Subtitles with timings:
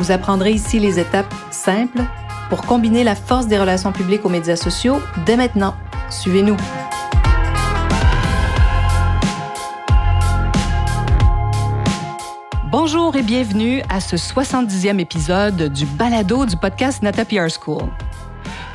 [0.00, 2.00] Vous apprendrez ici les étapes simples
[2.48, 5.74] pour combiner la force des relations publiques aux médias sociaux dès maintenant.
[6.08, 6.56] Suivez-nous.
[12.70, 17.90] Bonjour et bienvenue à ce 70e épisode du balado du podcast Nata PR School.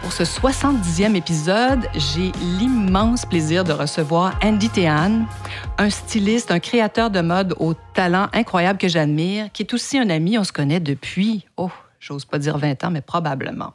[0.06, 5.26] Pour ce 70e épisode, j'ai l'immense plaisir de recevoir Andy Tehan,
[5.80, 10.12] un styliste, un créateur de mode au talent incroyable que j'admire, qui est aussi un
[10.12, 10.38] ami.
[10.38, 11.72] On se connaît depuis, oh,
[12.06, 13.74] j'ose pas dire 20 ans, mais probablement.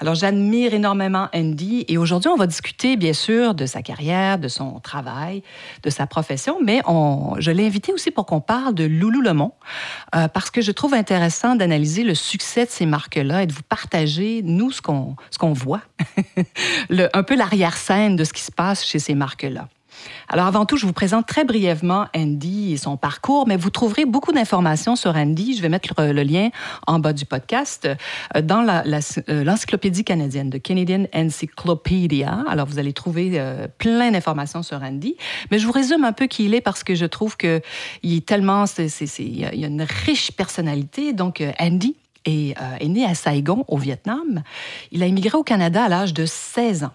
[0.00, 4.48] Alors, j'admire énormément Andy et aujourd'hui, on va discuter, bien sûr, de sa carrière, de
[4.48, 5.44] son travail,
[5.84, 9.52] de sa profession, mais on, je l'ai invité aussi pour qu'on parle de Loulou Lemont,
[10.16, 13.62] euh, parce que je trouve intéressant d'analyser le succès de ces marques-là et de vous
[13.62, 15.80] partager, nous, ce qu'on qu'on voit,
[16.90, 19.68] un peu l'arrière-scène de ce qui se passe chez ces marques-là.
[20.28, 24.04] Alors avant tout, je vous présente très brièvement Andy et son parcours, mais vous trouverez
[24.04, 25.56] beaucoup d'informations sur Andy.
[25.56, 26.50] Je vais mettre le, lien
[26.86, 27.88] en bas du podcast
[28.36, 32.44] euh, dans euh, l'encyclopédie canadienne, de Canadian Encyclopedia.
[32.48, 35.16] Alors vous allez trouver euh, plein d'informations sur Andy,
[35.50, 37.60] mais je vous résume un peu qui il est parce que je trouve qu'il
[38.04, 38.64] est tellement,
[39.18, 41.12] il a une riche personnalité.
[41.12, 42.54] Donc Andy est
[42.86, 44.42] né à Saigon, au Vietnam.
[44.92, 46.92] Il a immigré au Canada à l'âge de 16 ans.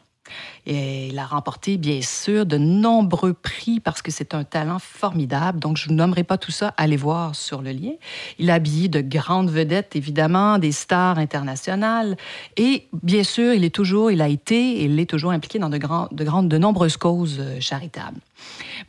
[0.65, 5.59] Et il a remporté, bien sûr, de nombreux prix parce que c'est un talent formidable.
[5.59, 6.73] Donc, je ne nommerai pas tout ça.
[6.77, 7.93] Allez voir sur le lien.
[8.39, 12.17] Il a habillé de grandes vedettes, évidemment, des stars internationales.
[12.57, 15.69] Et, bien sûr, il est toujours, il a été et il est toujours impliqué dans
[15.69, 18.19] de, de, grandes, de nombreuses causes euh, charitables.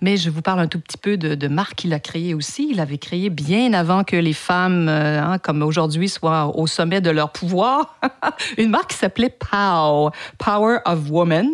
[0.01, 2.69] Mais je vous parle un tout petit peu de, de marques qu'il a créées aussi.
[2.71, 7.01] Il avait créé bien avant que les femmes, euh, hein, comme aujourd'hui, soient au sommet
[7.01, 7.99] de leur pouvoir,
[8.59, 11.49] une marque qui s'appelait POW, Power of Woman.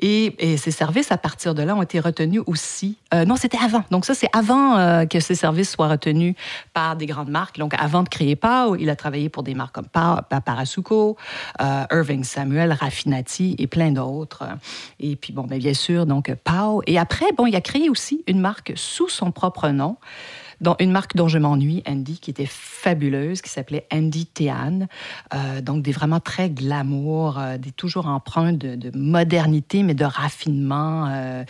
[0.00, 2.98] Et, ses services, à partir de là, ont été retenus aussi.
[3.12, 3.84] Euh, non, c'était avant.
[3.90, 6.34] Donc ça, c'est avant euh, que ses services soient retenus
[6.72, 7.58] par des grandes marques.
[7.58, 11.16] Donc avant de créer POW, il a travaillé pour des marques comme Parasuco,
[11.60, 14.44] Irving Samuel, Raffinati et plein d'autres.
[15.00, 16.82] Et puis, bon, ben, bien sûr, donc POW.
[16.86, 19.96] Et après, bon, il a créé aussi une marque sous son propre nom,
[20.60, 24.86] dont une marque dont je m'ennuie, Andy, qui était fabuleuse, qui s'appelait Andy Tehan.
[25.34, 31.06] Euh, donc, des vraiment très glamour, euh, des toujours empreintes de, modernité, mais de raffinement
[31.08, 31.44] euh,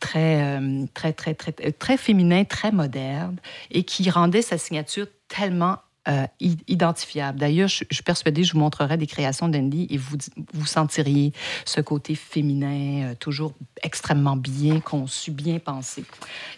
[0.00, 0.60] très,
[0.94, 3.36] très, très, très, très féminin, très moderne,
[3.70, 5.76] et qui rendait sa signature tellement
[6.08, 6.26] euh,
[6.68, 7.38] identifiable.
[7.38, 10.16] D'ailleurs, je, suis persuadée, je vous montrerai des créations d'Andy et vous,
[10.54, 11.34] vous sentiriez
[11.66, 16.04] ce côté féminin, euh, toujours extrêmement bien conçu, bien pensé.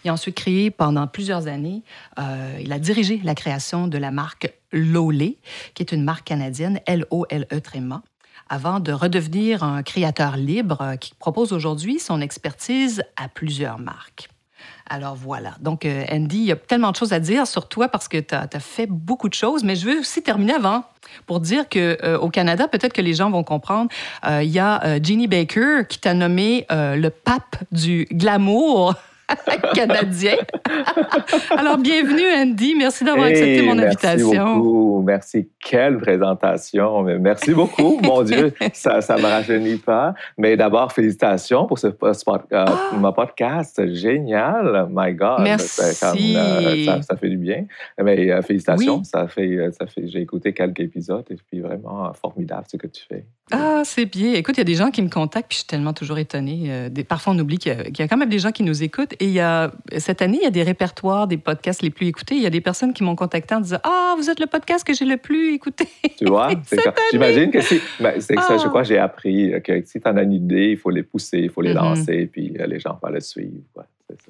[0.05, 1.81] Il a ensuite créé pendant plusieurs années,
[2.17, 5.37] euh, il a dirigé la création de la marque Lolé,
[5.73, 8.03] qui est une marque canadienne, L-O-L-E tréma
[8.47, 14.29] avant de redevenir un créateur libre qui propose aujourd'hui son expertise à plusieurs marques.
[14.93, 15.53] Alors voilà.
[15.61, 18.17] Donc, euh, Andy, il y a tellement de choses à dire sur toi parce que
[18.17, 20.83] tu as, fait beaucoup de choses, mais je veux aussi terminer avant
[21.27, 23.89] pour dire qu'au euh, Canada, peut-être que les gens vont comprendre,
[24.27, 28.95] euh, il y a Jeannie Baker qui t'a nommé le pape du glamour.
[29.73, 30.35] canadien.
[31.57, 32.75] Alors, bienvenue, Andy.
[32.75, 34.31] Merci d'avoir accepté mon invitation.
[34.31, 35.01] Merci beaucoup.
[35.01, 35.49] Merci.
[35.59, 37.03] Quelle présentation.
[37.03, 37.99] Merci beaucoup.
[38.03, 40.13] Mon Dieu, ça ne me rajeunit pas.
[40.37, 43.93] Mais d'abord, félicitations pour ce, euh, podcast.
[43.93, 44.87] Génial.
[44.91, 45.41] My God.
[45.41, 46.35] Merci.
[46.35, 47.65] Euh, ça, fait du bien.
[48.01, 49.03] Mais euh, félicitations.
[49.03, 53.03] Ça fait, ça fait, j'ai écouté quelques épisodes et puis vraiment formidable ce que tu
[53.07, 53.25] fais.
[53.51, 54.33] Ah, c'est bien.
[54.33, 56.89] Écoute, il y a des gens qui me contactent, puis je suis tellement toujours étonnée.
[57.07, 59.31] parfois, on oublie qu'il y, a quand même des gens qui nous écoutent et il
[59.33, 62.33] y a, cette année, il y a des répertoires des podcasts les plus écoutés.
[62.33, 64.83] Il y a des personnes qui m'ont contacté en disant Ah, vous êtes le podcast
[64.83, 65.87] que j'ai le plus écouté.
[66.17, 66.49] Tu vois,
[67.11, 68.69] j'imagine que si, ben, c'est ça, je ah.
[68.69, 71.51] crois, j'ai appris que si tu en as une idée, il faut les pousser, il
[71.51, 71.75] faut les mm-hmm.
[71.75, 73.85] lancer, puis euh, les gens vont le suivre.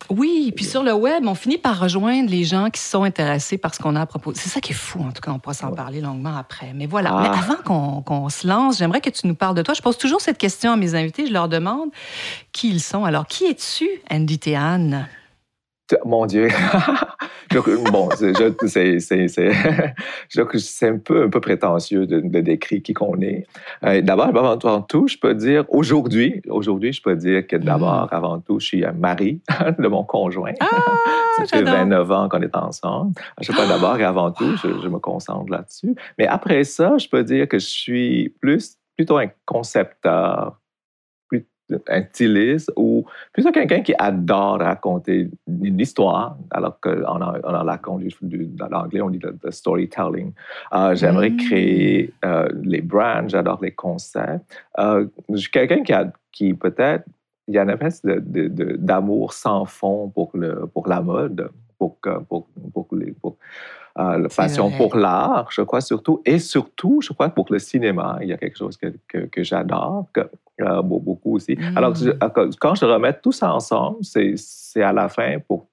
[0.09, 3.73] Oui, puis sur le web, on finit par rejoindre les gens qui sont intéressés par
[3.73, 4.33] ce qu'on a à propos.
[4.35, 6.73] C'est ça qui est fou, en tout cas, on pourra s'en parler longuement après.
[6.73, 7.11] Mais voilà.
[7.21, 7.39] Mais ah.
[7.39, 9.73] avant qu'on se lance, j'aimerais que tu nous parles de toi.
[9.73, 11.27] Je pose toujours cette question à mes invités.
[11.27, 11.89] Je leur demande
[12.51, 13.05] qui ils sont.
[13.05, 15.07] Alors, qui es-tu, Andy Théane?
[16.05, 16.49] Mon Dieu.
[17.91, 18.09] bon,
[20.57, 23.45] c'est un peu, un peu prétentieux de, décrire qui qu'on est.
[23.83, 28.15] Euh, d'abord, avant, tout, je peux dire, aujourd'hui, aujourd'hui, je peux dire que d'abord, mm.
[28.15, 29.41] avant tout, je suis mari
[29.79, 30.53] de mon conjoint.
[30.59, 30.67] Ah,
[31.37, 33.13] ça fait 29 ans qu'on est ensemble.
[33.39, 35.95] Je sais pas d'abord et avant tout, je, je me concentre là-dessus.
[36.17, 40.60] Mais après ça, je peux dire que je suis plus plutôt un concepteur
[41.87, 49.09] un styliste ou plutôt quelqu'un qui adore raconter une histoire, alors qu'en en, anglais, on
[49.09, 50.33] dit le, storytelling.
[50.73, 51.37] Euh, j'aimerais mm.
[51.37, 54.45] créer euh, les brands, j'adore les concepts.
[54.79, 57.05] Euh, je suis quelqu'un qui, a, qui peut-être,
[57.47, 61.97] il y a une espèce d'amour sans fond pour, le, pour la mode, pour,
[62.29, 63.37] pour, pour, les, pour
[63.95, 68.29] la passion pour l'art, je crois surtout, et surtout, je crois pour le cinéma, il
[68.29, 70.07] y a quelque chose que, que, que j'adore,
[70.61, 71.57] euh, beaucoup aussi.
[71.75, 72.13] Alors, mm.
[72.23, 75.67] euh, quand je remets tout ça ensemble, c'est à la fin pour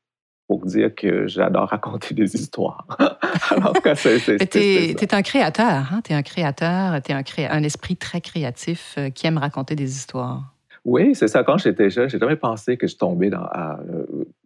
[0.48, 2.86] pour dire que j'adore raconter des histoires.
[3.50, 4.48] Alors que c'est...
[4.48, 6.00] Tu es, un créateur, hein?
[6.02, 9.76] Tu es un créateur, tu es un, un esprit très créatif euh, qui aime raconter
[9.76, 10.54] des histoires.
[10.88, 11.44] Oui, c'est ça.
[11.44, 13.46] Quand j'étais jeune, j'ai jamais pensé que je tombais dans,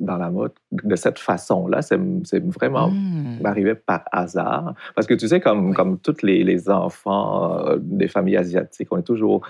[0.01, 1.83] dans la mode de cette façon-là.
[1.83, 2.01] C'est
[2.47, 3.45] vraiment mmh.
[3.45, 4.75] arrivé par hasard.
[4.97, 9.05] Parce que tu sais, comme, comme tous les, les enfants des familles asiatiques, on est
[9.05, 9.47] toujours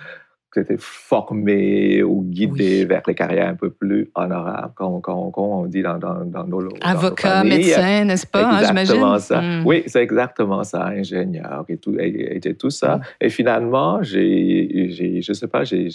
[0.55, 5.01] c'était formé ou guidé vers les carrières un peu plus honorables, comme,
[5.35, 9.41] on dit dans, dans, dans nos Avocat, médecin, n'est-ce pas, hein, Exactement ça.
[9.41, 9.67] Hmm.
[9.67, 12.97] Oui, c'est exactement ça, ingénieur et tout, et, tout ça.
[12.97, 13.03] Hmm.
[13.21, 15.89] Et finalement, j'ai, je sais pas, j'ai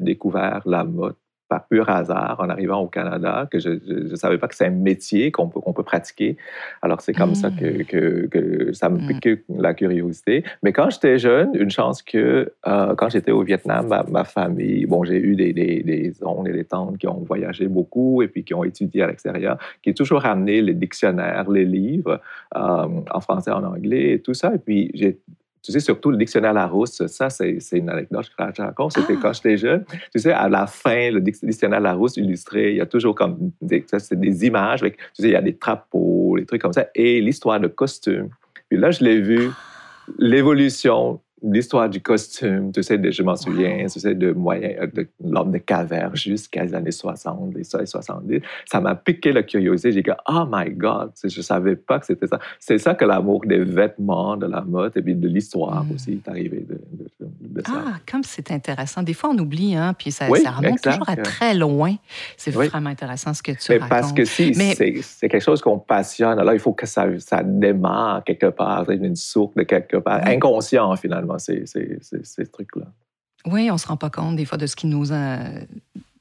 [0.00, 1.14] découvert la mode
[1.50, 4.70] par pur hasard en arrivant au Canada, que je ne savais pas que c'est un
[4.70, 6.36] métier qu'on peut, qu'on peut pratiquer.
[6.80, 9.06] Alors, c'est comme ça que, que, que, ça me mm.
[9.08, 10.44] pique la curiosité.
[10.62, 15.02] Mais quand j'étais jeune, une chance que euh, quand j'étais au Vietnam, ma, famille, bon,
[15.02, 16.12] j'ai eu des, des, des
[16.46, 19.90] et des tantes qui ont voyagé beaucoup et puis qui ont étudié à l'extérieur, qui
[19.90, 22.20] ont toujours ramené les dictionnaires, les livres
[22.54, 24.54] euh, en français, en anglais et tout ça.
[24.54, 25.18] Et puis, j'ai
[25.62, 28.92] tu sais, surtout le dictionnaire Larousse, ça, c'est une anecdote que je raconte.
[28.92, 29.20] C'était ah!
[29.20, 29.84] quand j'étais jeune.
[30.12, 33.84] Tu sais, à la fin, le dictionnaire Larousse illustré, il y a toujours comme des,
[34.12, 37.20] des images avec, tu sais, il y a des trapeaux, des trucs comme ça, et
[37.20, 38.30] l'histoire de costumes.
[38.68, 39.50] Puis là, je l'ai vu,
[40.18, 45.06] l'évolution l'histoire du costume, tu sais, je m'en souviens, tu sais, de moyen, euh, de
[45.24, 48.40] l'homme de caverne jusqu'à les années 60, les années 70.
[48.66, 49.92] Ça m'a piqué la curiosité.
[49.92, 52.38] J'ai dit, oh my God, je savais pas que c'était ça.
[52.58, 55.94] C'est ça que l'amour des vêtements, de la mode et puis de l'histoire hmm.
[55.94, 56.78] aussi est arrivé de,
[57.64, 57.72] ça.
[57.86, 59.02] Ah, comme c'est intéressant.
[59.02, 61.94] Des fois, on oublie, hein, puis ça, ça remonte toujours à très loin.
[62.36, 63.88] C'est vraiment intéressant ce que tu Mais racontes.
[63.90, 68.24] Parce que si c'est quelque chose qu'on passionne, alors il faut que ça, ça démarre
[68.24, 72.86] quelque part, une source de quelque part, inconscient finalement ces, ces, trucs-là.
[73.46, 75.38] Oui, on ne se rend pas compte des fois de ce qui nous a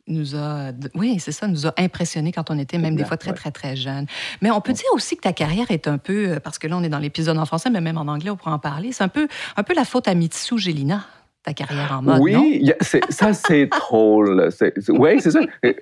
[0.09, 3.33] nous a, oui, c'est ça, nous a impressionnés quand on était même des fois très,
[3.33, 4.07] très, très jeunes.
[4.41, 6.77] Mais on peut dire aussi que ta carrière est un peu, euh, parce que là,
[6.77, 9.03] on est dans l'épisode en français, mais même en anglais, on pourrait en parler, c'est
[9.03, 11.05] un peu, un peu la faute à Mitsu Gélina
[11.50, 12.72] ta carrière en mode, oui,
[13.10, 14.50] ça c'est drôle.
[14.90, 15.40] Oui, c'est ça.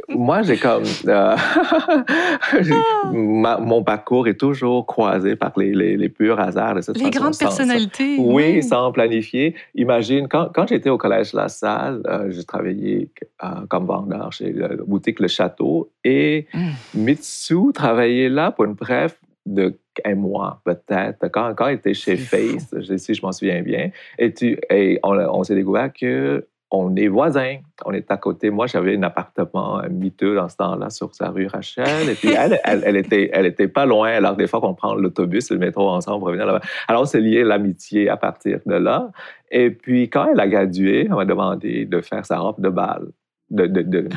[0.09, 0.83] Moi, j'ai comme...
[1.07, 1.35] Euh,
[2.05, 3.57] ah!
[3.59, 7.37] mon parcours est toujours croisé par les, les, les purs hasards de cette Les grandes
[7.37, 8.17] personnalités.
[8.19, 9.55] oui, sans planifier.
[9.75, 13.09] Imagine, quand, quand j'étais au Collège La Salle, euh, j'ai travaillé
[13.43, 16.69] euh, comme vendeur chez la boutique Le Château et mmh.
[16.95, 22.73] Mitsu travaillait là pour une bref de un mois peut-être, quand, quand était chez Face,
[22.77, 23.89] je, si je m'en souviens bien,
[24.19, 28.49] et, tu, et on, s'est découvert que on est voisins, on est à côté.
[28.49, 32.09] Moi, j'avais un appartement miteux dans ce temps-là sur sa rue Rachel.
[32.09, 34.09] Et puis, elle, elle, était, elle était pas loin.
[34.09, 36.59] Alors, des fois qu'on prend l'autobus, le métro ensemble pour revenir là-bas.
[36.89, 39.11] Alors, on s'est lié l'amitié à partir de là.
[39.49, 43.07] Et puis, quand elle a gradué, on m'a demandé de faire sa robe de bal
[43.49, 44.09] de, de, de,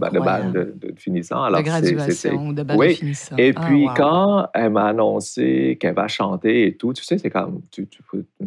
[0.00, 1.42] ah, de, de, finissant.
[1.42, 2.88] Alors, de graduation, de oui.
[2.88, 3.36] de finissant.
[3.36, 7.28] Et ah, puis, quand elle m'a annoncé qu'elle va chanter et tout, tu sais, c'est
[7.28, 8.02] comme, tu, tu,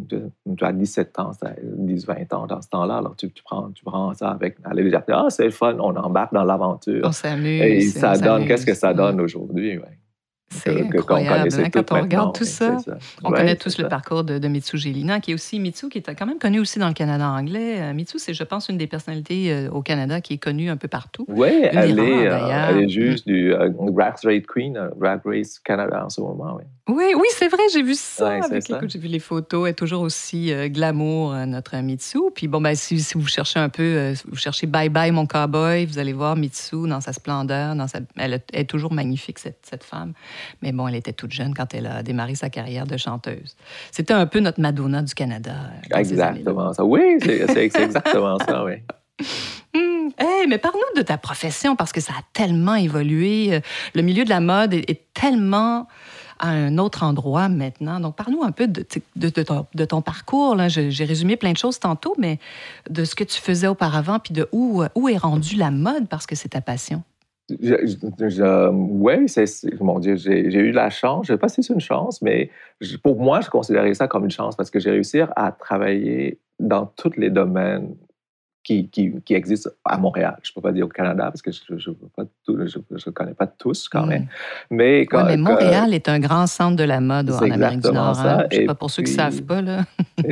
[0.10, 4.13] tu, as 17 ans, 10-20 ans dans ce temps-là, alors tu, tu, prends, tu prends
[4.15, 5.13] ça avec la légèreté.
[5.15, 7.01] Ah, c'est fun, on embarque dans l'aventure.
[7.03, 7.62] On s'amuse.
[7.62, 9.98] Et ça donne, qu'est-ce que ça donne aujourd'hui, ouais?
[10.51, 11.50] C'est incroyable.
[11.53, 12.77] Hein, quand on regarde tout ça,
[13.24, 16.15] on connaît tous le parcours de, de Mitsu Gélina, qui est aussi Mitsu, qui est
[16.15, 17.81] quand même connu aussi dans le Canada anglais.
[17.81, 20.77] Euh, Mitsu, c'est, je pense, une des personnalités euh, au Canada qui est connue un
[20.77, 21.25] peu partout.
[21.29, 26.10] Oui, elle, est, euh, elle est juste du Drag Race Queen, Drag Race Canada en
[26.10, 26.58] ce moment.
[26.58, 28.41] Oui, oui, oui c'est vrai, j'ai vu ça.
[28.88, 29.65] j'ai vu les photos.
[29.65, 32.20] Elle est toujours aussi glamour, notre Mitsu.
[32.36, 35.86] Puis bon, ben, si, si vous cherchez un peu, vous cherchez Bye Bye mon cowboy,
[35.86, 37.75] vous allez voir Mitsu dans sa splendeur.
[37.75, 38.00] Dans sa...
[38.17, 40.13] Elle est toujours magnifique, cette, cette femme.
[40.62, 43.55] Mais bon, elle était toute jeune quand elle a démarré sa carrière de chanteuse.
[43.91, 45.55] C'était un peu notre Madonna du Canada.
[45.95, 46.83] Exactement ça.
[46.83, 48.74] Oui, c'est exactement ça, oui.
[49.74, 50.12] Hum,
[50.50, 53.62] mais parle-nous de ta profession parce que ça a tellement évolué.
[53.93, 55.88] Le milieu de la mode est, tellement
[56.39, 58.00] à un autre endroit maintenant.
[58.00, 60.57] Donc, parle-nous un peu de, de, ton, de ton, parcours.
[60.67, 62.39] J'ai résumé plein de choses tantôt, mais
[62.89, 66.25] de ce que tu faisais auparavant, puis de où, où est rendue la mode, parce
[66.25, 67.03] que c'est ta passion.
[67.60, 71.27] Oui, c'est, mon Dieu, j'ai, eu la chance.
[71.27, 72.50] Je ne sais pas si c'est une chance, mais
[73.03, 76.86] pour moi, je considérais ça comme une chance parce que j'ai réussi à travailler dans
[76.86, 77.96] tous les domaines
[78.63, 80.38] qui, qui, qui, existent à Montréal.
[80.43, 83.89] Je ne peux pas dire au Canada parce que je ne je, connais pas tous
[83.89, 84.24] quand même.
[84.24, 84.27] Hmm.
[84.75, 88.20] Mais, quand, mais Montréal est un grand centre de la mode en Amérique du Nord.
[88.20, 88.46] Hein.
[88.51, 89.62] Je sais pas pour ceux qui ne savent pas.
[89.62, 89.86] Là.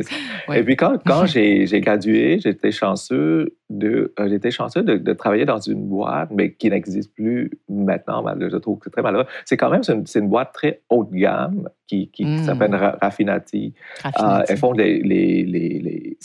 [0.53, 5.45] Et puis quand, quand j'ai gradué, j'étais chanceux de, euh, j'étais chanceux de, de, travailler
[5.45, 8.25] dans une boîte, mais qui n'existe plus maintenant.
[8.39, 9.27] Je trouve que c'est très malheureux.
[9.45, 12.43] C'est quand même c'est une, boîte très haut de gamme qui, qui, hmm.
[12.43, 13.73] s'appelle Raffinati.
[14.05, 16.17] Euh, elles font les, les, les,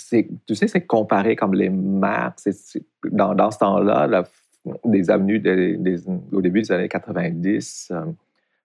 [0.47, 2.39] tu sais, c'est comparé comme les marques.
[3.11, 4.25] dans, dans ce temps-là,
[4.85, 5.43] des avenues
[6.33, 7.93] au début des années 90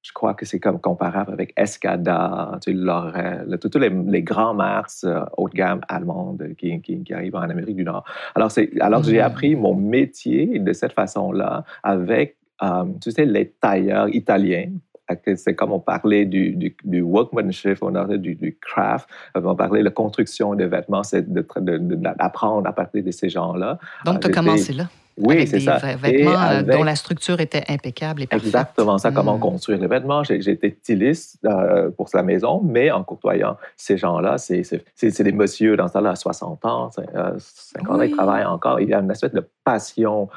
[0.02, 5.04] je crois que c'est comme comparable avec Escada, tu sais, tous les, les, grands mars
[5.04, 8.06] euh, haut de gamme allemandes qui, qui, qui, arrivent en Amérique du Nord.
[8.36, 9.24] Alors, alors j'ai mm.
[9.24, 14.72] appris mon métier de cette façon-là avec, euh, tu sais, les tailleurs italiens
[15.36, 19.86] c'est comme on parlait du, du, workmanship, on parlait du, du, craft, on parlait de
[19.86, 23.80] la construction de vêtements, c'est d'apprendre à partir de ces gens-là.
[24.06, 24.86] Donc, tu as commencé là?
[25.20, 25.78] Oui, c'est ça.
[26.02, 28.48] vêtements euh, dont la structure était impeccable et parfaite.
[28.48, 29.42] Exactement ça, comment hmm.
[29.42, 30.24] construire les vêtements.
[30.24, 34.64] Été styliste euh, pour la maison, mais en côtoyant ces gens-là, c'est
[35.24, 38.80] des messieurs dans ça là, à 60 ans, 50 euh, ans, ils travaillent encore.
[38.80, 40.30] Il y a une espèce de passion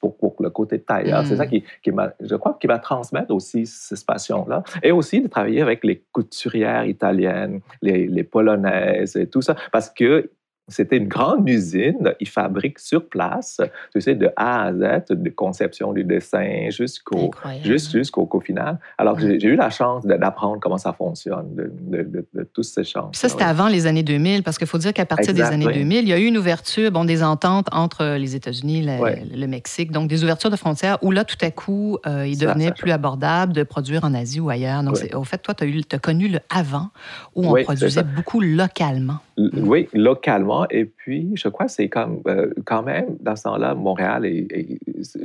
[0.00, 1.24] pour, pour, le côté tailleur.
[1.26, 1.90] C'est ça qui, qui
[2.20, 4.62] je crois, qui va transmettre aussi cette passion-là.
[4.82, 9.90] Et aussi de travailler avec les couturières italiennes, les, les polonaises et tout ça, parce
[9.90, 10.30] que
[10.70, 12.14] c'était une grande usine.
[12.20, 13.60] Ils fabriquent sur place,
[13.92, 17.30] tu sais, de A à Z, de conception du dessin jusqu'au
[17.64, 18.78] jusqu'au final.
[18.98, 21.72] Alors, j'ai eu la chance d'apprendre comment ça fonctionne, de,
[22.02, 23.10] de, de, tous ces champs.
[23.12, 26.02] Ça, c'était avant les années 2000, parce qu'il faut dire qu'à partir des années 2000,
[26.02, 29.90] il y a eu une ouverture, bon, des ententes entre les États-Unis, le, le, Mexique,
[29.90, 33.52] donc des ouvertures de frontières où là, tout à coup, euh, il devenait plus abordable
[33.52, 34.82] de produire en Asie ou ailleurs.
[34.82, 36.90] Donc, au fait, toi, tu as, as, connu le avant
[37.34, 39.18] où on produisait beaucoup localement.
[39.54, 40.66] Oui, localement.
[40.70, 44.78] Et puis, je crois que c'est comme, euh, quand même, dans ce temps-là, Montréal, et,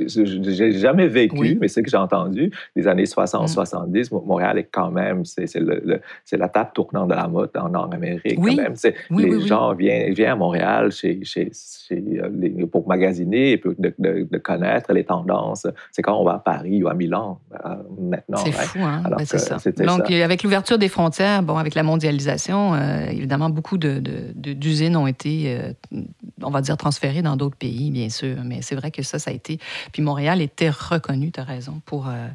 [0.06, 4.26] j'ai jamais vécu, mais c'est que j'ai entendu, les années 60-70, mm.
[4.26, 8.38] Montréal est quand même, c'est la table tournante de la mode en Nord-Amérique.
[8.38, 8.56] Oui.
[8.56, 8.74] Même.
[9.10, 11.50] les gens viennent, viennent, à Montréal chez, chez,
[11.92, 15.66] euh, pour magasiner et de, de, connaître les tendances.
[15.92, 18.38] C'est quand on va à Paris ou à Milan euh, maintenant.
[18.38, 19.02] C'est fou, hein?
[19.10, 19.58] Ben, c'est ça.
[19.84, 22.74] Donc, avec l'ouverture des frontières, bon, avec la mondialisation,
[23.10, 24.00] évidemment, beaucoup de
[24.34, 25.72] d'usines ont été, euh,
[26.42, 28.42] on va dire, transférées dans d'autres pays, bien sûr.
[28.44, 29.58] Mais c'est vrai que ça, ça a été.
[29.92, 32.28] Puis Montréal était reconnu, tu as raison, pour, euh,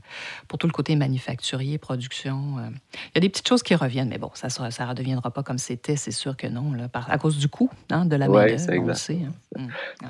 [0.47, 2.57] pour tout le côté manufacturier, production.
[2.59, 2.69] Euh.
[2.93, 5.43] Il y a des petites choses qui reviennent, mais bon, ça ne ça redeviendra pas
[5.43, 8.45] comme c'était, c'est sûr que non, là, à cause du coût hein, de la main
[8.69, 9.19] on le sait.
[9.25, 9.33] Hein.
[9.57, 10.05] Mmh,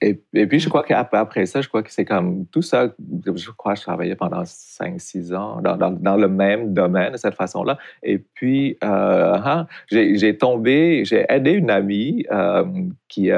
[0.00, 2.94] et, puis, je crois qu'après ça, je crois que c'est comme tout ça.
[3.34, 7.78] Je crois que je travaillais pendant 5-6 ans dans, le même domaine de cette façon-là.
[8.02, 12.64] Et puis, euh, hein, j'ai tombé, j'ai aidé une amie euh,
[13.08, 13.30] qui,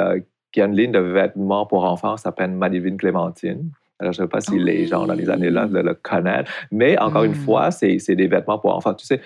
[0.53, 3.71] qui a une ligne de vêtements pour enfants, s'appelle Madivine Clémentine.
[4.01, 7.25] Alors, je ne sais pas si les gens dans les années-là le, connaissent, mais encore
[7.25, 7.45] une hmm.
[7.45, 8.95] fois, c'est des vêtements pour enfants.
[8.95, 9.21] Tu sais,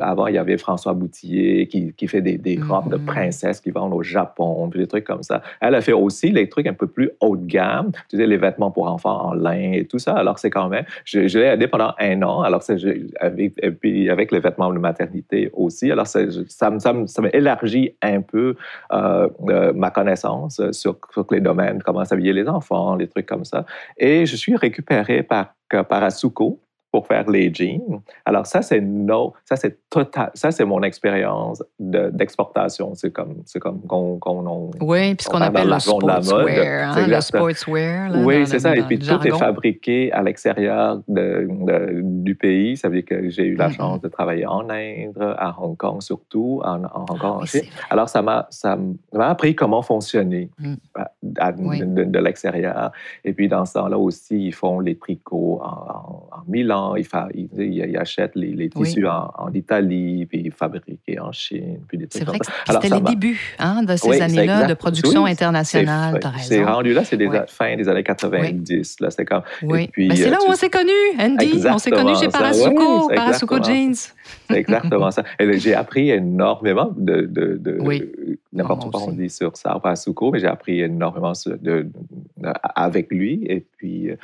[0.00, 3.06] avant, il y avait François Boutillier qui, qui fait des, des robes de hmm.
[3.06, 5.42] princesse qui vendent au Japon, puis des trucs comme ça.
[5.60, 8.36] Elle a fait aussi les trucs un peu plus haut de gamme, tu sais, les
[8.36, 10.12] vêtements pour enfants en lin et tout ça.
[10.12, 12.42] Alors, c'est quand même, je, je l'ai aidé pendant un an.
[12.42, 12.62] Alors,
[13.20, 15.90] avec, et puis avec les vêtements de maternité aussi.
[15.90, 18.54] Alors, ça, ça, ça, ça élargit un peu
[18.92, 23.44] euh, euh, ma connaissance sur, sur les domaines, comment s'habiller les enfants, les trucs comme
[23.44, 23.64] ça.
[23.96, 28.00] Et je suis récupéré par, par Asuko, pour faire les jeans.
[28.24, 32.94] Alors ça, c'est no, ça c'est total, ça c'est mon expérience d'exportation.
[32.94, 37.20] c'est comme, c'est comme qu'on, qu'on oui, puis ce qu'on appelle le sportswear, hein, le
[37.20, 38.10] sportswear.
[38.24, 38.74] oui, c'est ça.
[38.74, 41.48] Et puis tout est fabriqué à l'extérieur de,
[42.02, 42.76] du pays.
[42.76, 46.00] Ça veut dire que j'ai eu la chance de travailler en Inde, à Hong Kong
[46.00, 48.78] surtout, en, Hong Kong, ah, Alors ça m'a, ça
[49.12, 50.74] m'a appris comment fonctionner mm.
[51.22, 52.92] de, l'extérieur.
[53.24, 57.06] Et puis dans ce temps-là aussi, ils font les tricots en, en Milan il,
[57.58, 62.80] il, achète les, tissus en, Italie, puis fabriqués en Chine, puis des trucs comme ça.
[62.80, 67.28] C'était les débuts hein, de ces années-là de production internationale, C'est rendu là, c'est des
[67.48, 69.00] fin des années 90.
[69.00, 69.42] Là, c'est comme...
[69.62, 69.88] Oui.
[69.92, 71.62] Puis, c'est euh, là où on s'est connus, Andy.
[71.68, 73.94] On s'est connus chez Parasuco, Parasuco Jeans.
[74.50, 75.22] C'est exactement ça.
[75.40, 77.60] J'ai appris énormément de, de,
[78.52, 81.90] n'importe moi quoi on dit sur ça Souko, mais j'ai appris énormément de-
[82.74, 84.16] avec lui et puis euh,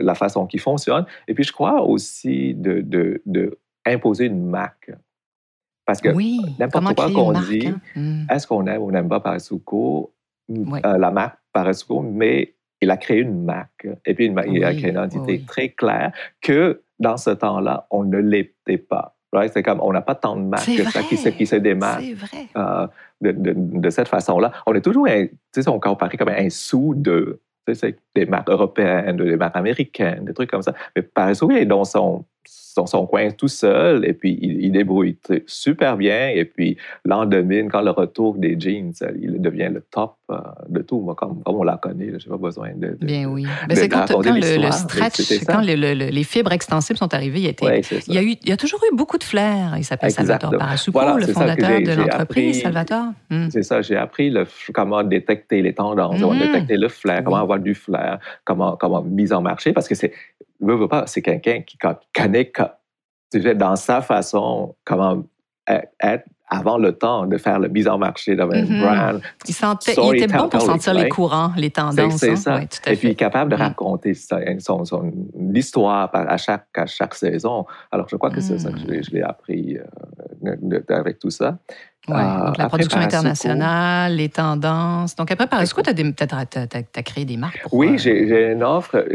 [0.00, 1.04] la façon qu'il fonctionne.
[1.28, 4.90] Et puis je crois aussi de, de, de imposer une marque.
[5.84, 7.80] Parce que oui, n'importe quoi qu'on dit, hein?
[7.96, 8.26] Mm.
[8.30, 10.12] est-ce qu'on aime ou n'aime pas Parasuco,
[10.48, 10.80] Ouais.
[10.86, 13.86] euh, la marque Parasuco, mais il a créé une marque.
[14.06, 15.44] Et puis, une marque- il a Oui, créé une identité oui, oui.
[15.46, 19.11] très claire que dans ce temps-là, on ne l'était pas.
[19.32, 19.50] Right?
[19.52, 22.02] C'est comme, on n'a pas tant de marques que ça qui, se- qui se démarquent
[22.02, 22.48] C'est vrai.
[22.56, 22.86] euh,
[23.22, 24.52] de, de- de cette façon-là.
[24.66, 28.26] On est toujours, tu sais, on comparait comme un sou de tu sais, c'est des
[28.26, 30.74] marques européennes, des marques américaines, des trucs comme ça.
[30.96, 32.24] Mais Parasuco est dans son,
[32.74, 36.28] son, son coin tout seul et puis il, il débrouille super bien.
[36.28, 40.36] Et puis l'an 2000, quand le retour des jeans, il devient le top euh,
[40.68, 41.00] de tout.
[41.00, 42.96] Moi, comme, comme on la connaît, je n'ai pas besoin de.
[42.98, 43.44] de- Bien oui.
[43.68, 47.40] Ben, c'est quand, le, le stretch, quand le- le- le- les fibres extensibles sont arrivées,
[47.40, 48.04] il, était, Ouais, c'est ça.
[48.08, 49.74] il, y a eu, il y a toujours eu beaucoup de flair.
[49.76, 50.54] Il s'appelle Salvatore
[50.92, 52.62] Voilà, le fondateur de l'entreprise.
[52.62, 53.12] Salvatore.
[53.30, 53.48] Mm.
[53.50, 56.40] C'est ça, j'ai appris le, comment détecter les tendances, comment Mhm.
[56.46, 60.12] détecter le flair, comment avoir du flair, comment, comment mise en marché, parce que c'est,
[60.60, 62.46] veux, veux pas, c'est quelqu'un qui co- connaît
[63.38, 65.24] dans sa façon comment
[65.70, 66.24] e- être
[66.54, 68.80] avant le temps de faire la mise en marché d'un Mhm.
[68.82, 69.20] brand.
[69.48, 72.16] Il, sentait, il était bon pour sentir les courants, les tendances.
[72.16, 72.36] c'est hein.
[72.36, 72.54] ça.
[72.56, 73.14] Ouais, tout à Et puis fait.
[73.14, 73.60] capable de Mm.
[73.60, 74.84] raconter sa- son,
[76.08, 77.64] par- à chaque, à chaque saison.
[77.90, 78.94] Alors je crois que c'est ça que Mm.
[78.96, 81.56] je, je l'ai appris euh, avec tout ça.
[82.08, 85.14] Ouais, Euh, donc la production internationale, les tendances.
[85.14, 87.74] Donc après Parasuco, tu as, créé des marques pour.
[87.74, 89.06] Oui, euh, j'ai une offre.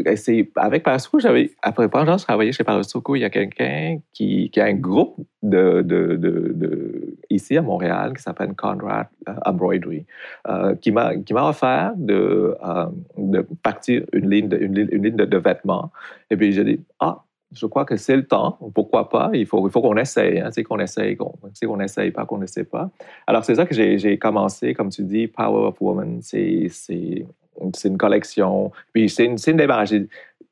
[0.56, 4.66] avec Parasuco, j'avais après je travaillais chez Parasuco, il y a quelqu'un qui, qui a
[4.66, 10.06] un groupe de, de, de- de- ici à Montréal qui s'appelle Conrad euh, Embroidery,
[10.48, 12.86] euh, qui m'a qui m'a offert de, euh,
[13.18, 15.92] de partir une ligne de, une ligne, une ligne de, de vêtements.
[16.32, 17.22] Et puis j'ai dit ah.
[17.54, 18.58] Je crois que c'est le temps.
[18.74, 19.30] Pourquoi pas?
[19.34, 20.40] Il faut, il faut qu'on essaye.
[20.40, 22.90] Hein, c'est qu'on essaye, qu'on, c'est qu'on essaye pas, qu'on ne sait pas.
[23.26, 26.20] Alors, c'est ça que j'ai, commencé, comme tu dis, Power of Woman.
[26.22, 27.26] C'est, c'est,
[27.74, 28.72] c'est une collection.
[28.94, 29.94] Puis c'est une, c'est une démarche.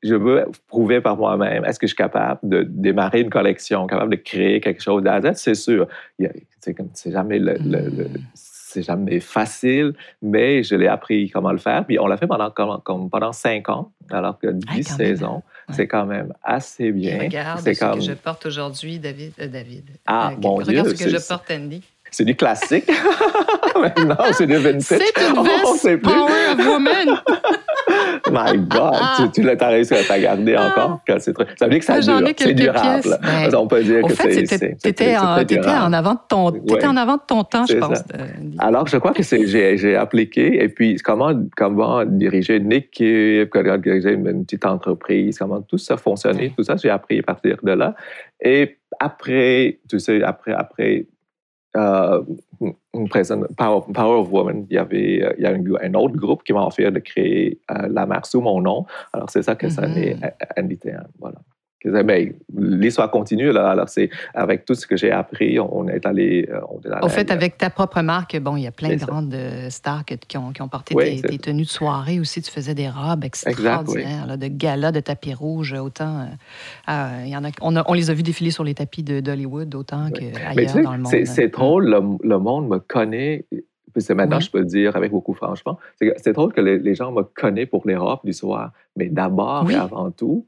[0.02, 4.12] Je veux prouver par moi-même, est-ce que je suis capable de démarrer une collection, capable
[4.12, 5.02] de créer quelque chose?
[5.34, 5.88] C'est sûr.
[6.60, 8.08] C'est, c'est jamais le- Mm.
[8.76, 11.84] C'est jamais facile, mais je l'ai appris comment le faire.
[11.86, 15.36] Puis on l'a fait pendant, comme, comme pendant cinq ans, alors que dix saisons,
[15.68, 15.74] ouais.
[15.74, 17.20] c'est quand même assez bien.
[17.20, 19.32] Regarde ce comme, que je porte aujourd'hui, David.
[19.40, 19.84] euh, David.
[20.06, 21.82] Ah, Euh, mon regarde Dieu, ce que je porte, Andy.
[22.10, 22.90] c'est du classique.
[23.80, 24.82] Maintenant, c'est du vintage.
[24.82, 24.96] C'est
[25.30, 27.22] une veste c'est plus- Power of Woman.
[28.32, 31.00] My God, tu, tu l'as t'as réussi à garder encore.
[31.06, 32.28] très- Ça veut dire que ça Ah, dure.
[32.36, 33.00] C'est durable.
[33.02, 33.18] pièces.
[33.22, 36.86] Ben, On peut dire Au que c'est- t'étais c'est en, avant de ton, t'étais Ouais.
[36.86, 37.98] en avant de ton temps, je pense.
[37.98, 38.04] ça.
[38.14, 38.24] euh.
[38.58, 40.62] Alors, je crois que j'ai, j'ai appliqué.
[40.62, 45.78] Et puis, comment, comment diriger une équipe, comment diriger une, une petite entreprise, comment tout
[45.78, 46.52] ça fonctionnait, Ouais.
[46.56, 47.94] tout ça, j'ai appris à partir de là.
[48.40, 51.06] Et après, tu sais, après, après
[51.76, 52.22] euh,
[52.94, 56.16] une présent- Power, Power of Women, il y avait euh, il y a un, autre
[56.16, 58.86] groupe qui m'a offert de créer euh, la marque sous mon nom.
[59.12, 59.96] Alors, c'est ça que ça Mhm.
[59.98, 60.16] est
[60.56, 61.06] NDTN.
[61.18, 61.36] Voilà.
[61.86, 63.70] Que ben, L'histoire continue, là.
[63.70, 66.48] Alors, c'est avec tout ce que j'ai appris, on est allé.
[66.50, 68.94] euh, On est allé Au fait, avec ta propre marque, bon, il y a plein
[68.94, 69.06] de ça.
[69.06, 72.42] grandes euh, stars que- qui, ont, qui ont porté Oui, tes tenues de soirée aussi.
[72.42, 76.26] Tu faisais des robes extraordinaires, là, de gala, de tapis rouge, autant.
[76.88, 79.20] euh, y en a, on, a- on les a vus défiler sur les tapis de-
[79.20, 80.32] d'Hollywood autant Oui.
[80.32, 81.12] tu sais, dans le monde.
[81.24, 83.44] c'est, drôle, le, le monde me connaît.
[83.50, 84.42] Puis c'est maintenant, Oui.
[84.42, 85.78] je peux le dire avec beaucoup franchement.
[86.00, 88.72] C'est, c'est drôle que les, les gens me connaissent pour les robes du soir.
[88.96, 89.72] Mais d'abord Oui.
[89.74, 90.46] et avant tout,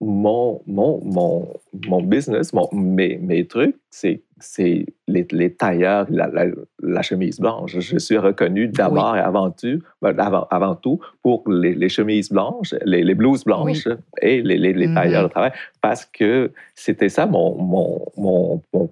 [0.00, 1.48] mon, mon, mon,
[1.88, 6.46] mon business, mon- mes, mes trucs, c'est, c'est les, les tailleurs, la, la,
[6.82, 7.78] la chemise blanche.
[7.78, 12.30] Je suis reconnu d'abord et avant tout, ben, avant, avant tout pour les, les chemises
[12.30, 13.88] blanches, les, les blouses blanches
[14.22, 18.90] et les, les, tailleurs de travail parce que c'était ça mon, mon, mon, mon,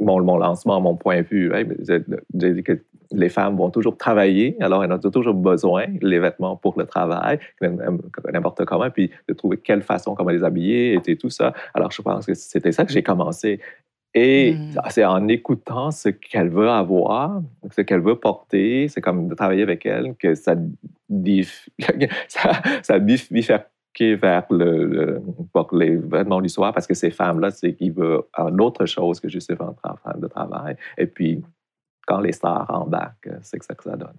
[0.00, 1.50] mon, mon lancement, mon point de vue.
[3.12, 7.38] Les femmes vont toujours travailler, alors elles ont toujours besoin les vêtements pour le travail,
[8.32, 11.52] n'importe comment, puis de trouver quelle façon, comment les habiller et tout ça.
[11.74, 13.60] Alors je pense que c'était ça que j'ai commencé.
[14.14, 14.78] Et Mm.
[14.88, 19.62] c'est en écoutant ce qu'elle veut avoir, ce qu'elle veut porter, c'est comme de travailler
[19.62, 20.54] avec elle que ça,
[21.10, 21.68] bif-
[22.28, 23.30] ça, ça bif-
[24.00, 28.22] vers le, le- pour les vêtements du soir parce que ces femmes-là, c'est qu'ils veulent
[28.38, 30.76] une autre chose que juste un travail de travail.
[30.96, 31.42] Et puis,
[32.08, 34.14] quand les stars embarquent, c'est que ça que ça donne.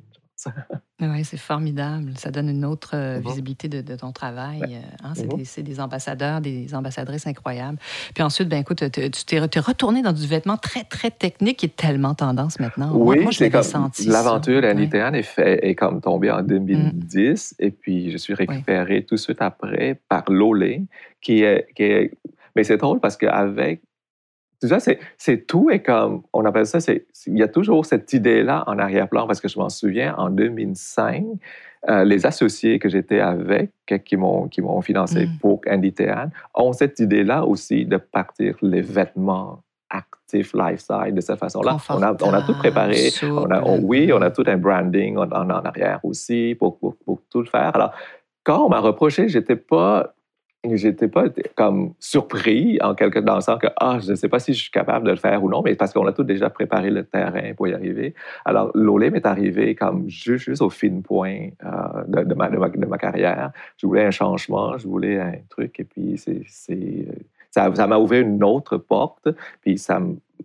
[1.02, 2.12] Oui, c'est formidable.
[2.18, 3.24] Ça donne une autre euh, Mhm.
[3.28, 4.60] visibilité de, de ton travail.
[4.62, 4.76] Ouais.
[4.76, 5.38] euh, hein, c'est, Mhm.
[5.38, 7.78] des, c'est des ambassadeurs, des ambassadrices incroyables.
[8.14, 11.66] Puis ensuite, ben écoute, te- tu t'es, retourné dans du vêtement très, très technique qui
[11.68, 12.88] est tellement tendance maintenant.
[12.94, 14.08] Moi- Oui, moi, je c'est l'avais comme senti.
[14.08, 14.74] l'aventure Ouais.
[14.74, 19.42] NITN est, est comme tombée en 2010 et puis je suis récupéré tout de suite
[19.42, 20.84] après par Lolé
[21.22, 22.12] qui est, qui est
[22.56, 23.82] mais c'est drôle parce qu'avec
[24.68, 26.80] sais, c'est tout et comme, on appelle ça,
[27.28, 31.26] il y a toujours cette idée-là en arrière-plan parce que je m'en souviens, en 2005,
[31.88, 33.72] euh, les associés que j'étais avec,
[34.06, 34.50] qui m'ont
[34.82, 35.38] financé mm.
[35.40, 41.78] pour Inditean, ont cette idée-là aussi de partir les vêtements actifs, lifestyle, de cette façon-là.
[41.90, 43.10] On a, on a, tout préparé.
[43.24, 47.22] On a, oui, on a tout un branding en, en, arrière aussi pour, pour, pour,
[47.30, 47.76] tout le faire.
[47.76, 47.94] Alors,
[48.44, 50.14] quand on m'a reproché, j'étais pas
[50.66, 54.40] j'étais pas comme surpris en quelque dans le sens que ah je ne sais pas
[54.40, 56.50] si je suis capable de le faire ou non mais parce qu'on a tout déjà
[56.50, 58.14] préparé le terrain pour y arriver.
[58.44, 62.98] Alors l'OLEM est arrivé comme juste, juste au fin point euh, de, ma, de, ma,
[62.98, 63.52] carrière.
[63.78, 66.44] Je voulais un changement je voulais un truc et puis c'est
[67.52, 69.30] ça ça m'a ouvert une autre porte
[69.62, 70.02] puis ça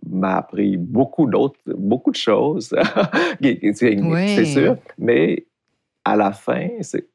[0.09, 2.73] m'a appris beaucoup d'autres beaucoup de choses.
[3.41, 5.45] C'est sûr mais
[6.05, 7.05] à la fin c'est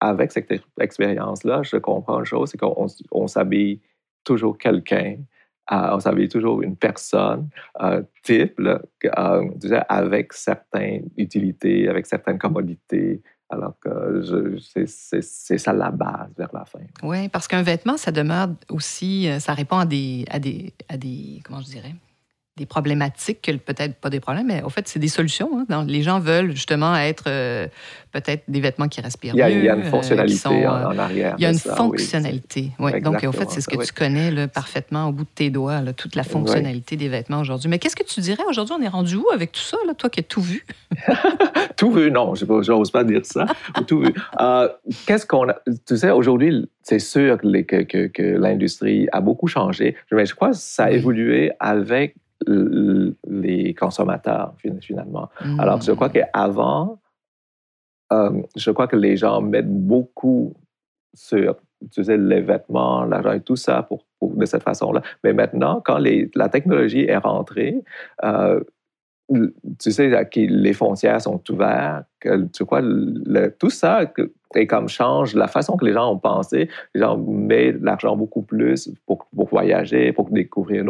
[0.00, 3.80] avec cette expérience-là, je comprends une chose, c'est qu'on s'habille
[4.24, 5.16] toujours quelqu'un,
[5.72, 7.48] euh, on s'habille toujours une personne
[7.80, 9.50] euh, type, euh,
[9.88, 16.80] avec certaines utilités, avec certaines commodités, alors que c'est ça la base vers la fin.
[17.02, 21.40] Oui, parce qu'un vêtement, ça demeure aussi, ça répond à des, à des, à des
[21.44, 21.94] comment je dirais,
[22.56, 25.50] des problématiques, peut-être pas des problèmes, mais au fait, c'est des solutions.
[25.68, 25.84] Hein.
[25.86, 27.68] les gens veulent justement être euh,
[28.12, 29.56] peut-être des vêtements qui respirent il y a, mieux.
[29.56, 31.34] Il y a une euh, fonctionnalité en, euh, arrière.
[31.36, 32.70] Il y a une fonctionnalité.
[32.78, 35.50] Oui, Donc, au fait, c'est ce que tu connais là, parfaitement au bout de tes
[35.50, 37.68] doigts, toute la fonctionnalité des vêtements aujourd'hui.
[37.68, 38.74] Mais qu'est-ce que tu dirais aujourd'hui?
[38.78, 40.64] On est rendu où avec tout ça, là, toi qui as tout vu?
[41.76, 43.46] tout vu, non, je n'ose pas dire ça.
[43.86, 44.14] tout vu.
[45.06, 45.56] qu'est-ce qu'on a...
[45.86, 50.50] Tu sais, aujourd'hui, c'est sûr que, que, que l'industrie a beaucoup changé, mais je crois
[50.50, 52.14] que ça a évolué avec
[52.46, 55.28] les consommateurs, finalement.
[55.58, 57.00] Alors, je crois qu'avant,
[58.12, 60.54] euh, je crois que les gens mettent beaucoup
[61.14, 61.56] sur
[61.92, 65.02] tu sais, les vêtements, l'argent et tout ça pour, de cette façon-là.
[65.24, 67.82] Mais maintenant, quand les, la technologie est rentrée,
[68.24, 68.60] euh,
[69.28, 72.82] tu sais, que les frontières sont ouvertes, que, tu vois,
[73.58, 74.02] tout ça
[74.54, 76.68] et comme change la façon que les gens ont pensé.
[76.94, 80.84] Les gens mettent l'argent beaucoup plus pour, pour, voyager, pour découvrir.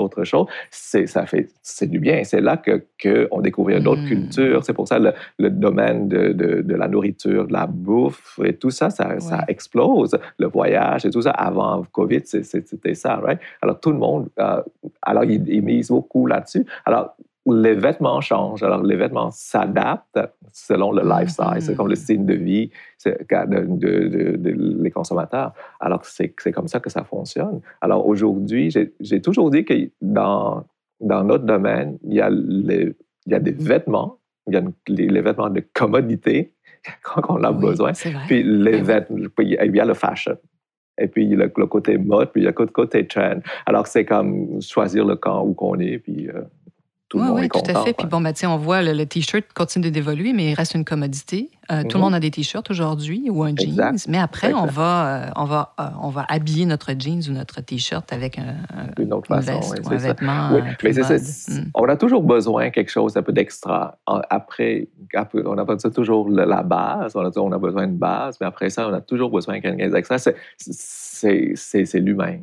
[0.71, 2.23] C'est, ça fait, c'est du bien.
[2.25, 4.09] C'est là que, que on découvre d'autres hmm.
[4.09, 4.65] cultures.
[4.65, 8.71] C'est pour ça le, le domaine de, de, la nourriture, de la bouffe et tout
[8.71, 10.17] ça, ça, ça, explose.
[10.39, 11.31] Le voyage et tout ça.
[11.31, 13.41] Avant Covid, c'était ça, right?
[13.63, 14.63] Alors tout le monde, euh,
[15.03, 16.65] alors ils, ils misent beaucoup là-dessus.
[16.85, 18.63] Alors les vêtements changent.
[18.63, 20.19] Alors, les vêtements s'adaptent
[20.53, 21.99] selon le lifestyle, c'est comme le mm-hmm.
[21.99, 22.71] style de vie
[23.05, 25.53] de, les consommateurs.
[25.81, 27.61] Alors, c'est comme ça que ça fonctionne.
[27.81, 30.65] Alors, aujourd'hui, j'ai toujours dit que dans,
[31.01, 32.95] dans notre domaine, il y a, il
[33.27, 36.53] y a des vêtements, il y a les, vêtements de commodité
[37.03, 37.93] quand on a besoin,
[38.27, 40.37] puis les vêtements, il y a le fashion.
[40.99, 43.41] Et puis le, le, côté mode, puis il y a le côté trend.
[43.67, 46.41] Alors, c'est comme choisir le camp où qu'on est, puis euh,
[47.09, 47.93] tout le oui, tout à fait.
[47.93, 51.51] Puis bon, ben, on voit le, T-shirt continue d'évoluer, mais il reste une commodité.
[51.71, 52.01] Euh, tout le mhm.
[52.01, 53.97] monde a des T-shirts aujourd'hui ou un jeans.
[54.09, 57.61] Mais après, on va, euh, on, va, euh, on va habiller notre jeans ou notre
[57.61, 58.57] T-shirt avec un,
[58.99, 60.51] une autre façon, veste, un vêtement.
[60.51, 61.71] mais mm.
[61.75, 63.99] On a toujours besoin de quelque chose un peu d'extra.
[64.07, 64.89] Après,
[65.33, 67.15] on a ça toujours la base.
[67.15, 69.61] On a, on a besoin de base, mais après ça, on a toujours besoin de
[69.61, 70.19] quelque chose d'extra.
[70.59, 72.39] C'est l'humain.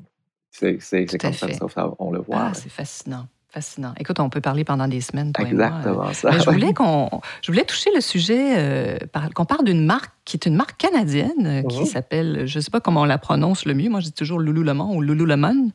[0.51, 0.77] C'est
[1.19, 2.37] comme ça, ça, on le voit.
[2.37, 3.25] Ah, c'est fascinant.
[3.53, 3.93] Fascinant.
[3.99, 6.13] Écoute, on peut parler pendant des semaines, toi Exactement et moi.
[6.13, 6.31] ça.
[6.31, 7.07] Mais je voulais qu'on,
[7.43, 8.97] je voulais toucher le sujet, euh,
[9.35, 11.85] qu'on parle d'une marque qui est une marque canadienne euh, qui mhm.
[11.85, 13.91] s'appelle, je ne sais pas comment on la prononce le mieux.
[13.91, 15.69] Moi, je dis toujours Lululemon ou Lululemon,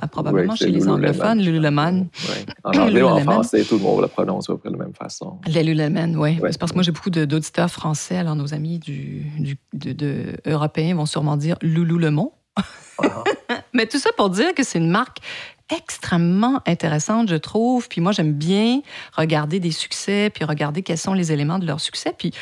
[0.00, 2.06] euh, probablement chez les anglophones, Lululemon.
[2.28, 2.46] Oui.
[2.62, 5.40] En anglais ou en français, tout le monde la prononce de la même façon.
[5.48, 6.38] Lululemon, oui.
[6.52, 10.94] C'est parce que moi, j'ai beaucoup d'auditeurs français, alors nos amis du, du de, européens
[10.94, 12.30] vont sûrement dire Lululemon.
[13.02, 13.06] Uh
[13.72, 15.18] Mais tout ça pour dire que c'est une marque
[15.68, 17.88] extrêmement intéressante, je trouve.
[17.88, 18.82] Puis moi, j'aime bien
[19.16, 22.14] regarder des succès, puis regarder quels sont les éléments de leur succès.
[22.16, 22.32] Puis,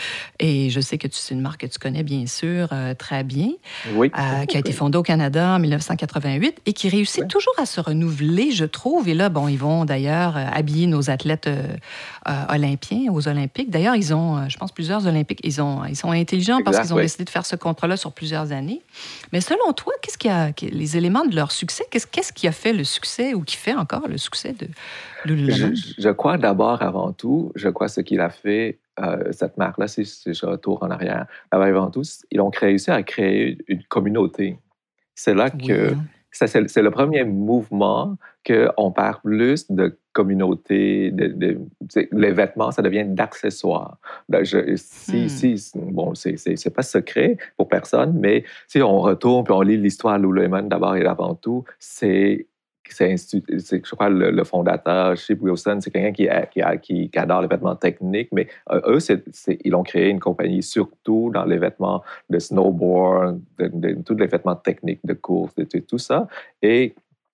[0.41, 3.49] et je sais que c'est une marque que tu connais bien sûr euh, très bien,
[3.95, 4.11] oui.
[4.19, 7.81] Euh, qui a été fondée au Canada en 1988 et qui réussit toujours à se
[7.81, 9.09] renouveler, je trouve.
[9.09, 11.49] Et là, bon, ils vont d'ailleurs euh, habiller nos athlètes
[12.49, 13.71] olympiens aux Olympiques.
[13.71, 15.41] D'ailleurs, ils ont, je pense, plusieurs Olympiques.
[15.45, 18.53] Ils, ont, ils sont intelligents parce qu'ils ont décidé de faire ce contrat-là sur plusieurs
[18.53, 18.81] années.
[19.33, 22.73] Mais selon toi, qu'est-ce qui a les éléments de leur succès Qu'est-ce qui a fait
[22.73, 24.67] le succès ou qui fait encore le succès de
[25.25, 25.73] Lululemon?
[25.75, 30.05] Je, crois d'abord, avant tout, je crois ce qu'il a fait, euh, cette marque-là, si,
[30.05, 34.59] je retourne en arrière, avant tout, ils ont réussi à créer une communauté.
[35.15, 35.97] C'est là que hein.
[36.31, 41.59] c'est le premier mouvement qu'on parle plus de communauté, de,
[42.13, 43.99] les vêtements, ça devient d'accessoires.
[44.29, 45.29] Ben, si, hmm.
[45.29, 50.19] si, bon, c'est pas secret pour personne, mais si on retourne puis on lit l'histoire
[50.19, 52.47] de Lululemon d'abord et avant tout, c'est
[52.93, 58.29] c'est, je crois, le, le fondateur, Chip Wilson, c'est quelqu'un qui, adore les vêtements techniques,
[58.33, 58.99] mais euh, eux,
[59.65, 64.57] ils ont créé une compagnie surtout dans les vêtements de snowboard, de, tous les vêtements
[64.57, 66.27] techniques de course, de, tout ça.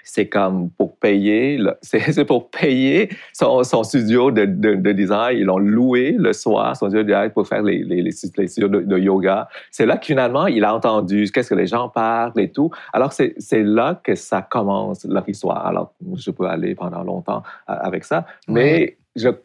[0.04, 5.38] C'est comme pour payer, c'est pour payer son, son studio de, de, design.
[5.38, 8.68] Ils l'ont loué le soir, son studio de design, pour faire les, les, les, studios
[8.68, 9.48] de, yoga.
[9.70, 12.70] C'est là que finalement, il a entendu qu'est-ce que les gens parlent et tout.
[12.92, 15.66] Alors, c'est là que ça commence, leur histoire.
[15.66, 18.26] Alors, je peux aller pendant longtemps euh, avec ça.
[18.48, 18.98] Mais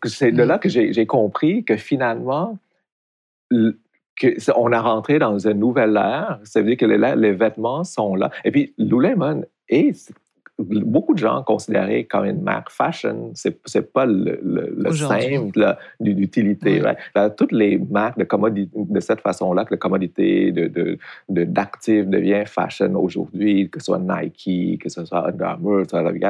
[0.06, 2.58] c'est de là que j'ai compris que finalement,
[3.52, 6.40] que on a rentré dans une nouvelle ère.
[6.44, 8.32] Ça veut dire que les, les vêtements sont là.
[8.44, 10.14] Et puis, Lululemon est
[10.58, 13.32] beaucoup de gens considéraient comme une marque fashion.
[13.34, 16.82] C'est n'est pas le, le, simple d'utilité.
[17.38, 20.52] Toutes les marques de, commodité, de cette façon-là, que la commodité
[21.28, 25.84] d'actifs de, de, devient fashion aujourd'hui, que ce soit Nike, que ce soit Under Armour,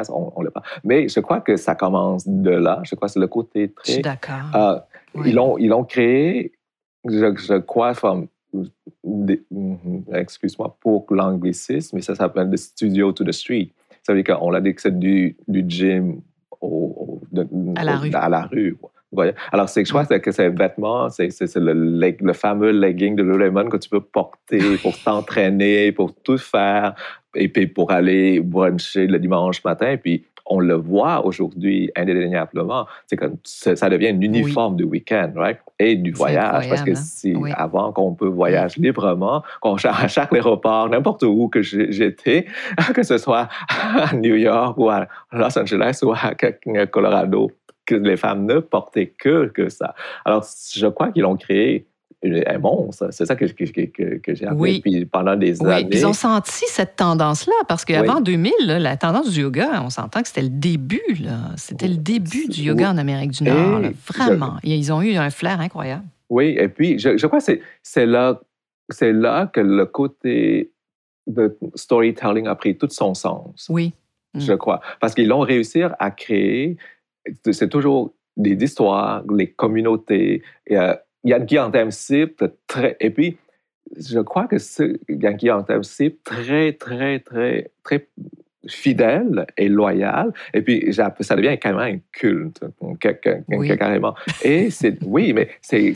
[0.10, 0.64] on, on le pas.
[0.84, 2.82] Mais je crois que ça commence de là.
[2.84, 3.86] Je crois que c'est le côté très...
[3.86, 4.56] Je suis d'accord.
[4.56, 4.80] Euh,
[5.24, 6.52] ils l'ont créé,
[7.08, 8.28] je, je crois, comme
[9.06, 13.70] mm-hmm, excuse-moi pour l'anglicisme, mais ça s'appelle The Studio to the Street.
[14.06, 16.22] Ça veut dire qu'on c'est du, du gym
[16.62, 17.22] au,
[17.76, 18.12] à la rue.
[18.14, 18.78] À la rue.
[19.52, 21.74] Alors, c'est, je crois que ces vêtements, c'est, le,
[22.20, 26.96] le, fameux legging de Lululemon que tu peux porter pour t'entraîner, pour tout faire,
[27.34, 29.96] et puis pour aller bruncher le dimanche matin.
[29.98, 35.60] Puis, on le voit aujourd'hui indéniablement, c'est que ça devient un uniforme du week-end, right?
[35.80, 36.96] Et du voyage, parce que hein?
[36.96, 42.46] si avant qu'on peut voyager librement, qu'on à chaque aéroport, n'importe où que j'étais,
[42.94, 46.34] que ce soit à New York ou à Los Angeles ou à
[46.86, 47.52] Colorado,
[47.86, 49.96] que les femmes ne portaient que, que ça.
[50.26, 51.88] Alors, je crois qu'ils l'ont créé
[52.48, 53.08] un monstre.
[53.12, 55.72] C'est ça que, que, que, j'ai appris puis pendant des oui.
[55.72, 55.90] années.
[55.92, 60.28] ils ont senti cette tendance-là parce qu'avant 2000, la tendance du yoga, on s'entend que
[60.28, 61.02] c'était le début.
[61.58, 63.82] C'était le début du yoga en Amérique du Nord.
[64.08, 64.58] vraiment.
[64.64, 66.04] Ils ont eu un flair incroyable.
[66.30, 68.40] Oui, et puis je, je crois que c'est là,
[69.02, 70.72] là que le côté
[71.28, 73.68] de storytelling a pris tout son sens.
[73.70, 73.94] Oui.
[74.36, 74.58] Je mm.
[74.58, 74.82] crois.
[75.00, 76.78] Parce qu'ils ont réussi à créer,
[77.52, 80.44] c'est toujours des histoires, les communautés.
[80.68, 80.94] Et, euh,
[81.26, 82.96] il y a une cible très.
[83.00, 83.38] Et puis,
[83.98, 84.58] je crois que
[85.08, 88.08] une clientèle cible très, très, très, très
[88.68, 90.34] fidèle et loyal.
[90.54, 92.64] Et puis, ça devient carrément un culte,
[93.78, 94.16] carrément.
[94.44, 95.94] Et c'est, oui, mais c'est,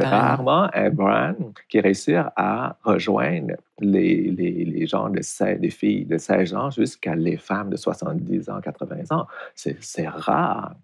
[0.00, 1.36] rarement un brand
[1.68, 6.70] qui réussit à rejoindre les, les, les gens de 16, les filles de 16 ans
[6.70, 9.26] jusqu'à les femmes de 70 ans, 80 ans.
[9.54, 10.74] C'est rare.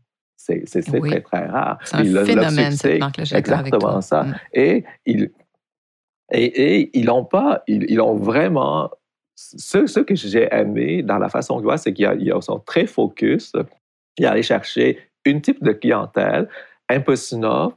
[0.41, 1.79] C'est très, très rare.
[1.85, 3.25] C'est un phénomène, cette marque-là.
[3.39, 4.25] Exactement ça.
[4.25, 4.35] Mm.
[4.55, 5.31] Et ils
[6.33, 8.91] et, et ils n'ont pas, ils, ont vraiment.
[9.35, 13.53] Ce, ce que j'ai aimé dans la façon de voir, c'est qu'ils sont très focus.
[14.19, 16.49] Ils allaient chercher une type de clientèle
[16.89, 17.73] un peu snob,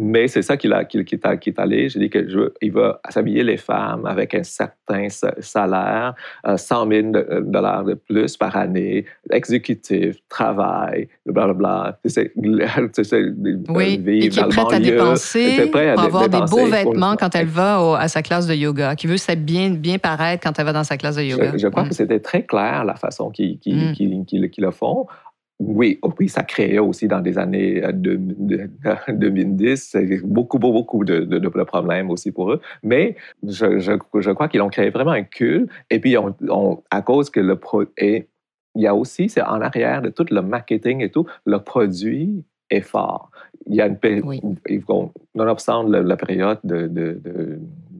[0.00, 1.88] mais c'est ça qu'il a, qu'il, est allé.
[1.88, 6.14] J'ai dit que je, il va s'habiller les femmes avec un certain salaire,
[6.56, 11.98] 100 000 dollars de plus par année, exécutif, travail, blablabla.
[12.04, 17.34] Tu sais, oui, et qui est prête à dépenser pour avoir des beaux vêtements quand
[17.34, 20.72] elle va à sa classe de yoga, qui veut bien, bien paraître quand elle va
[20.72, 21.54] dans sa classe de yoga.
[21.56, 21.88] Je, crois mm.
[21.88, 24.34] que c'était très clair la façon qu'ils mm.
[24.58, 25.06] le font.
[25.58, 31.48] Oui, oh oui, ça créait aussi dans des années 2010 euh, beaucoup, beaucoup de, de,
[31.48, 32.60] problèmes aussi pour eux.
[32.84, 35.68] Mais je, je, crois qu'ils ont créé vraiment un culte.
[35.90, 38.26] Et puis, on, à cause que le produit...
[38.74, 42.44] Il y a aussi, c'est en arrière de tout le marketing et tout, le produit
[42.70, 43.32] est fort.
[43.66, 44.40] Il y a une oui.
[45.34, 47.20] nonobstant la, la période de, de,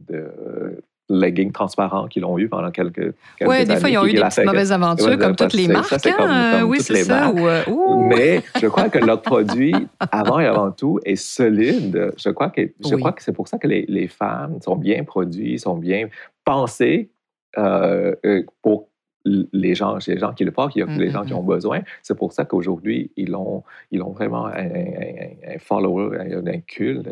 [0.07, 4.13] de leggings transparents qu'ils ont eu pendant quelques, quelques Oui, des fois, ils ont eu
[4.13, 5.99] des petites mauvaises aventures, comme toutes les marques.
[5.99, 6.63] Ça, comme, hein?
[6.63, 7.29] oui, c'est ça.
[7.29, 7.63] Euh,
[8.07, 9.73] Mais je crois que leur produit,
[10.11, 12.13] avant et avant tout, est solide.
[12.17, 15.03] Je crois que, je crois que c'est pour ça que les, les, femmes sont bien
[15.03, 16.09] produits, sont bien
[16.45, 17.09] pensés
[17.57, 18.89] euh, euh, pour
[19.25, 21.81] les gens, les gens qui le portent, les gens qui ont besoin.
[22.03, 27.07] C'est pour ça qu'aujourd'hui, ils ont, ils ont vraiment un, un, un follower, un, culte.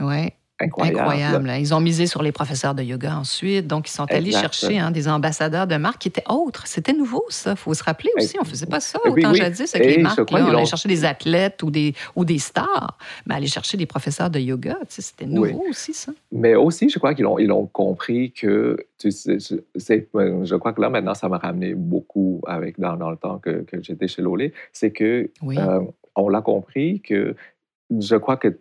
[0.00, 0.32] Oui.
[0.62, 1.52] Incroyable.
[1.58, 3.66] Ils ont misé sur les professeurs de yoga ensuite.
[3.66, 6.66] Donc, ils sont allés chercher hein, des ambassadeurs de marques qui étaient autres.
[6.66, 7.52] C'était nouveau, ça.
[7.52, 8.36] Il faut se rappeler aussi.
[8.38, 10.20] On ne faisait pas ça autant jadis avec les marques.
[10.30, 12.98] on allait chercher des athlètes ou des, ou des stars.
[13.26, 16.12] Mais aller chercher des professeurs de yoga, c'était nouveau aussi, ça.
[16.30, 18.76] Mais aussi, je crois qu'ils ont, ils ont compris que.
[18.98, 23.16] Tu sais, je crois que là, maintenant, ça m'a ramené beaucoup avec, dans, dans le
[23.16, 24.52] temps que, que j'étais chez Lolé.
[24.72, 25.30] C'est que.
[25.42, 25.80] Euh,
[26.14, 27.34] on l'a compris que
[28.00, 28.58] je crois que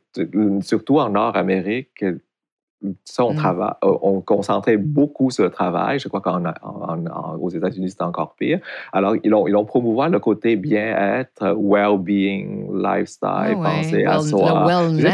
[0.62, 2.06] surtout en Nord-Amérique,
[3.04, 3.62] ça, on, mm.
[3.84, 6.00] euh, on concentrait beaucoup sur le travail.
[6.00, 8.60] Je crois qu'aux États-Unis, c'était encore pire.
[8.92, 14.68] Alors, ils ont, ils ont promouvoir le côté bien-être, well-being, lifestyle, ah penser à soi.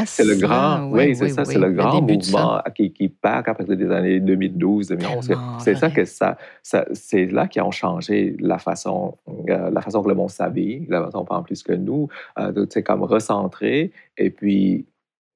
[0.06, 3.54] C'est le grand, hein, oui, c'est ça, c'est le grand mouvement qui, qui part à
[3.54, 5.32] partir des années 2012, 2011.
[5.60, 9.18] C'est ça que ça, ça c'est là qu'ils ont changé la façon,
[9.50, 12.08] euh, la façon que le monde s'habille, la façon dont on plus que nous.
[12.40, 14.86] Euh, c'est comme recentrer et puis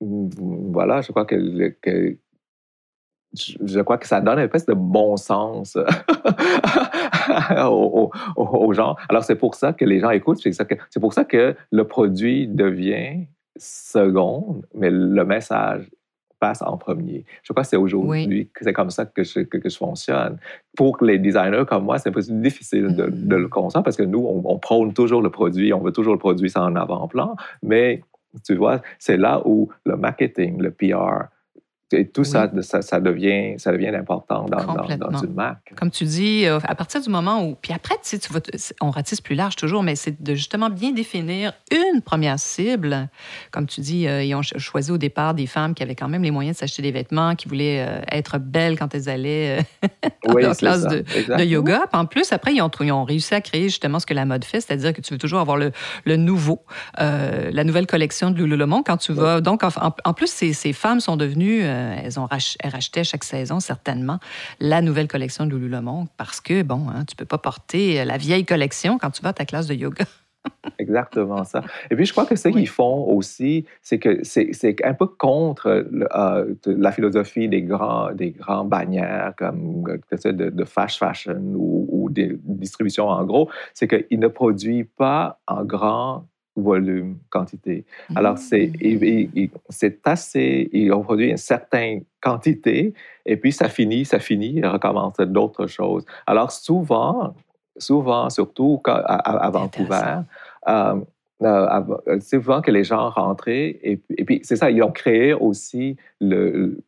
[0.01, 1.37] voilà, je crois que,
[3.33, 5.77] je crois que ça donne un peu de bon sens
[7.67, 8.95] aux, gens.
[9.09, 10.39] Alors, c'est pour ça que les gens écoutent.
[10.41, 15.89] C'est pour ça que le produit devient seconde, mais le message
[16.39, 17.23] passe en premier.
[17.43, 20.39] Je crois que c'est aujourd'hui que c'est comme ça que je, que, je, fonctionne.
[20.75, 24.25] Pour les designers comme moi, c'est un peu difficile de, le comprendre parce que nous,
[24.25, 28.01] on, on, prône toujours le produit, on veut toujours le produit sans en avant-plan, mais
[28.43, 31.27] tu vois, c'est là où le marketing, le PR,
[31.93, 35.73] et tout ça, ça, devient, ça devient important dans, dans, une marque.
[35.75, 37.55] Comme tu dis, euh, à partir du moment où.
[37.61, 38.39] Puis après, tu sais, tu vas,
[38.81, 43.09] on ratisse plus large toujours, mais c'est de justement bien définir une première cible.
[43.51, 46.23] Comme tu dis, euh, ils ont choisi au départ des femmes qui avaient quand même
[46.23, 49.59] les moyens de s'acheter des vêtements, qui voulaient euh, être belles quand elles allaient
[50.25, 51.03] dans leur classe de,
[51.37, 51.83] de, yoga.
[51.91, 54.25] Puis en plus, après, ils ont, ils ont, réussi à créer justement ce que la
[54.25, 55.71] mode fait, c'est-à-dire que tu veux toujours avoir le,
[56.05, 56.63] le nouveau,
[56.97, 59.41] la nouvelle collection de Lululemon quand tu vas.
[59.41, 64.19] Donc, en, plus, ces, ces, femmes sont devenues euh, elles, ont rachetaient chaque saison, certainement,
[64.59, 68.17] la nouvelle collection de Lululemon parce que, bon, hein, tu ne peux pas porter la
[68.17, 70.05] vieille collection quand tu vas à ta classe de yoga.
[70.79, 71.63] Exactement ça.
[71.89, 75.67] Et puis, je crois que ce qu'ils font aussi, c'est que c'est un peu contre
[75.67, 82.09] euh, la philosophie des grands, des grands bannières comme de, de fast fashion ou, ou
[82.09, 83.49] des distributions en gros.
[83.73, 87.85] C'est qu'ils ne produisent pas en grand volume, quantité.
[88.15, 89.47] Alors, c'est mmh.
[89.69, 92.93] c'est assez, ils ont produit une certaine quantité,
[93.25, 96.05] et puis ça finit, ça finit, ils recommencent d'autres choses.
[96.27, 97.33] Alors, souvent,
[97.77, 100.21] souvent, surtout à, Vancouver,
[100.67, 100.99] euh,
[101.43, 105.33] euh, c'est souvent que les gens rentraient, et, et puis c'est ça, ils ont créé
[105.33, 106.83] aussi le,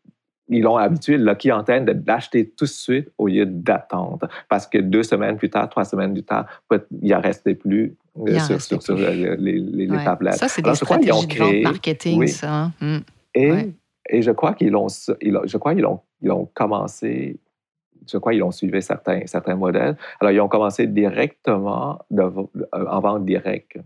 [0.49, 4.27] ils ont habitué la clientèle d'acheter tout de suite au lieu d'attendre.
[4.49, 7.95] Parce que deux semaines plus tard, trois semaines plus tard, il n'y en restait plus
[8.19, 10.35] euh, sur, sur, les, les, tablettes.
[10.35, 12.53] Ça, c'est des stratégies de marketing, ça.
[12.53, 12.71] Hein?
[12.81, 12.99] Mm.
[13.35, 13.73] Et,
[14.09, 17.39] et, je crois qu'ils ont, je crois qu'ils ont, ils ont commencé
[18.11, 19.95] je crois qu'ils ont suivi certains, certains modèles.
[20.19, 22.23] Alors, ils ont commencé directement de,
[22.73, 23.79] en vente directe.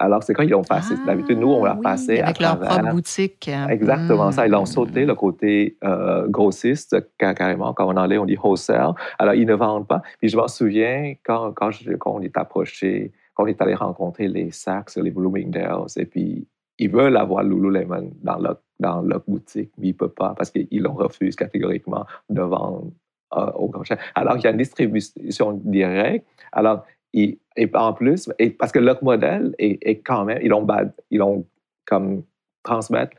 [0.00, 0.94] Alors, c'est quand ils l'ont passé.
[0.96, 3.50] Ah, D'habitude, nous, on l'a passé avec leur propre boutique.
[3.68, 4.46] Exactement ça.
[4.46, 7.74] Ils l'ont sauté, le côté euh, grossiste, carrément.
[7.74, 8.92] Quand on en est, on dit wholesale.
[9.18, 10.02] Alors, ils ne vendent pas.
[10.18, 11.70] Puis, je m'en souviens, quand, quand,
[12.06, 16.46] on est approché, quand on est allé rencontrer les Saks, les Bloomingdale's, et puis
[16.78, 20.50] ils veulent avoir Lululemon dans leur, dans leur boutique, mais ils ne peuvent pas parce
[20.50, 22.90] qu'ils l'ont refusé catégoriquement de vendre
[23.36, 26.26] euh, au grand Alors, il y a une distribution directe.
[26.52, 27.38] Alors, et,
[27.74, 30.66] en plus, parce que leur modèle est, quand même, ils ont,
[31.10, 31.44] ils ont
[31.84, 32.22] comme
[32.68, 33.12] transmettre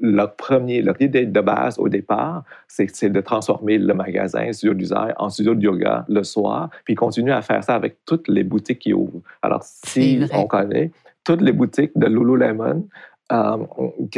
[0.00, 5.12] leur premier, leur idée de base au départ, c'est de transformer le magasin studio design
[5.16, 8.80] en studio de yoga le soir, puis continuer à faire ça avec toutes les boutiques
[8.80, 9.22] qui ouvrent.
[9.42, 10.90] Alors, si on connaît
[11.24, 12.86] toutes les boutiques de Lululemon,
[13.32, 13.56] euh,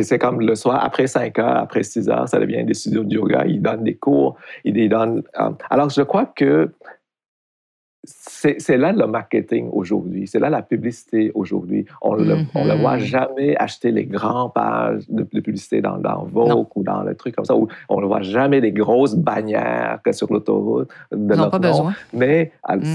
[0.03, 3.15] c'est comme le soir, après 5 heures, après 6 heures, ça devient des studios de
[3.15, 3.45] yoga.
[3.47, 5.23] Ils donnent des cours, ils donnent.
[5.41, 6.71] Euh, alors, je crois que
[8.05, 11.85] c'est là le marketing aujourd'hui, c'est là la publicité aujourd'hui.
[12.01, 12.99] On ne le voit mm-hmm.
[13.01, 17.45] jamais acheter les grandes pages de, publicité dans, dans Vogue ou dans le truc comme
[17.45, 21.59] ça, où on ne voit jamais les grosses bannières que sur l'autoroute de Ils pas
[21.59, 21.95] besoin.
[22.13, 22.95] Mais, mm.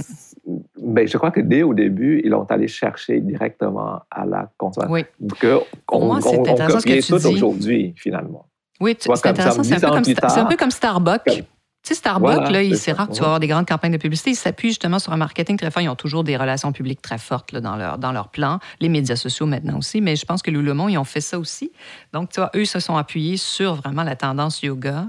[0.82, 4.94] mais je crois que dès au début, ils ont allé chercher directement à la consommation.
[4.94, 5.06] Oui.
[5.40, 5.60] Que
[5.92, 8.46] on, tout aujourd'hui, finalement.
[8.80, 9.64] Oui, c'est intéressant.
[9.64, 11.44] C'est un, un, peu comme Starbucks.
[11.84, 14.30] Tu sais, Starbucks, là, c'est rare que tu vas avoir des grandes campagnes de publicité.
[14.30, 15.82] Ils s'appuient justement sur un marketing très fort.
[15.82, 18.60] Ils ont toujours des relations publiques très fortes là, dans, leur, dans leur plan.
[18.80, 20.00] Les médias sociaux maintenant aussi.
[20.00, 21.74] Mais je pense que Lululemon, ils ont fait ça aussi.
[22.14, 25.08] Donc, tu vois, eux se sont appuyés sur vraiment la tendance yoga.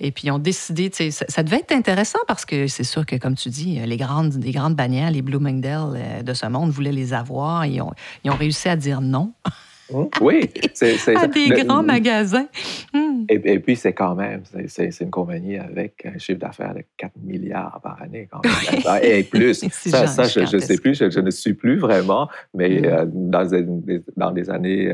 [0.00, 2.84] Et puis, ils ont décidé, tu sais, ça, ça, devait être intéressant parce que c'est
[2.84, 6.44] sûr que, comme tu dis, les grandes, les grandes bannières, les Bloomingdale euh, de ce
[6.44, 7.64] monde voulaient les avoir.
[7.64, 9.32] Ils ont, ils ont réussi à dire non.
[9.94, 10.08] Hein?
[10.20, 12.46] Oui, c'est à des grands magasins.
[12.92, 13.24] Hmm.
[13.28, 17.80] Et, puis, c'est quand même, c'est une compagnie avec un chiffre d'affaires de 4 milliards
[17.82, 18.28] par année.
[18.30, 19.00] Quand même.
[19.02, 19.54] et plus.
[19.70, 22.84] ça, ça je ne sais plus, je, ne suis plus vraiment, mais hmm.
[22.84, 24.92] euh, dans, des, dans des années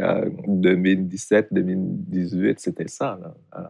[0.48, 3.18] 2017-2018, euh, c'était ça.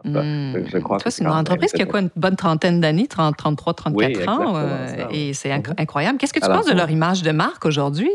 [0.05, 0.55] Hmm.
[0.67, 4.29] Je crois que c'est une entreprise qui a quoi, une bonne trentaine d'années, 33, 34
[4.29, 6.19] ans, euh, et c'est incroyable.
[6.19, 8.11] Qu'est-ce que tu penses de leur image de marque aujourd'hui?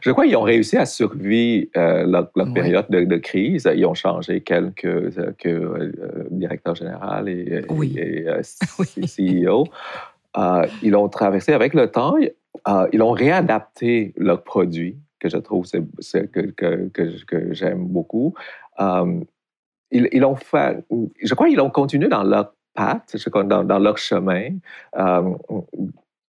[0.00, 3.68] Je crois qu'ils ont réussi à survivre euh, leur, période de, crise.
[3.74, 7.64] Ils ont changé quelques euh, euh, directeurs généraux et,
[9.06, 9.64] CEO.
[10.82, 12.16] ils ont traversé avec le temps.
[12.92, 18.34] ils ont réadapté leurs produits, que je trouve que, que, j'aime beaucoup.
[19.92, 20.84] Ils, ils, ont fait,
[21.22, 24.50] je crois qu'ils ont continué dans leur patte, dans, dans leur chemin.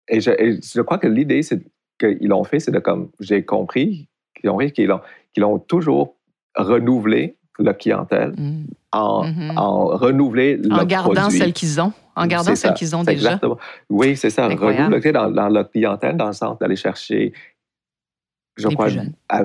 [0.08, 1.62] et, je, et je crois que l'idée, c'est
[1.98, 4.08] qu'ils l'ont fait, c'est de comme, j'ai compris
[4.40, 5.00] qu'ils ont, qu'ils ont,
[5.32, 6.16] qu'ils ont toujours
[6.54, 8.64] renouvelé la clientèle mm.
[8.92, 9.58] en, mm-hmm.
[9.58, 11.92] en renouveler En gardant celle qu'ils ont.
[12.14, 13.12] En gardant celle qu'ils ont déjà.
[13.32, 13.58] Exactement.
[13.90, 14.46] Oui, c'est ça.
[14.48, 17.32] Renouveler dans, dans leur clientèle, dans le sens d'aller chercher
[18.56, 19.00] je crois, plus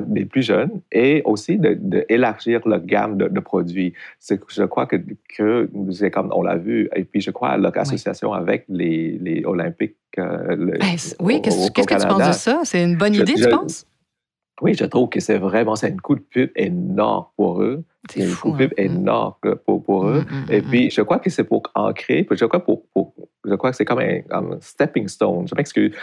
[0.07, 3.93] des plus jeunes et aussi d'élargir de, la gamme de, produits.
[4.27, 4.97] Je crois que,
[5.35, 9.97] que c'est comme on l'a vu, et puis je crois l'association avec les, les Olympiques.
[10.17, 12.61] Euh, ben, oui, qu'est-ce que tu penses de ça?
[12.63, 13.85] C'est une bonne idée, tu penses?
[14.61, 17.83] Oui, je trouve que c'est vraiment c'est un coup de pub énorme pour eux.
[18.09, 18.83] C'est un coup de pub hein?
[18.83, 19.35] énorme
[19.65, 20.21] pour, pour eux.
[20.29, 23.13] Mm, mm, et mm, puis, je crois que c'est pour ancrer, je crois pour, pour
[23.47, 24.21] je crois que c'est comme un,
[24.59, 25.47] stepping stone.
[25.47, 25.93] Je m'excuse.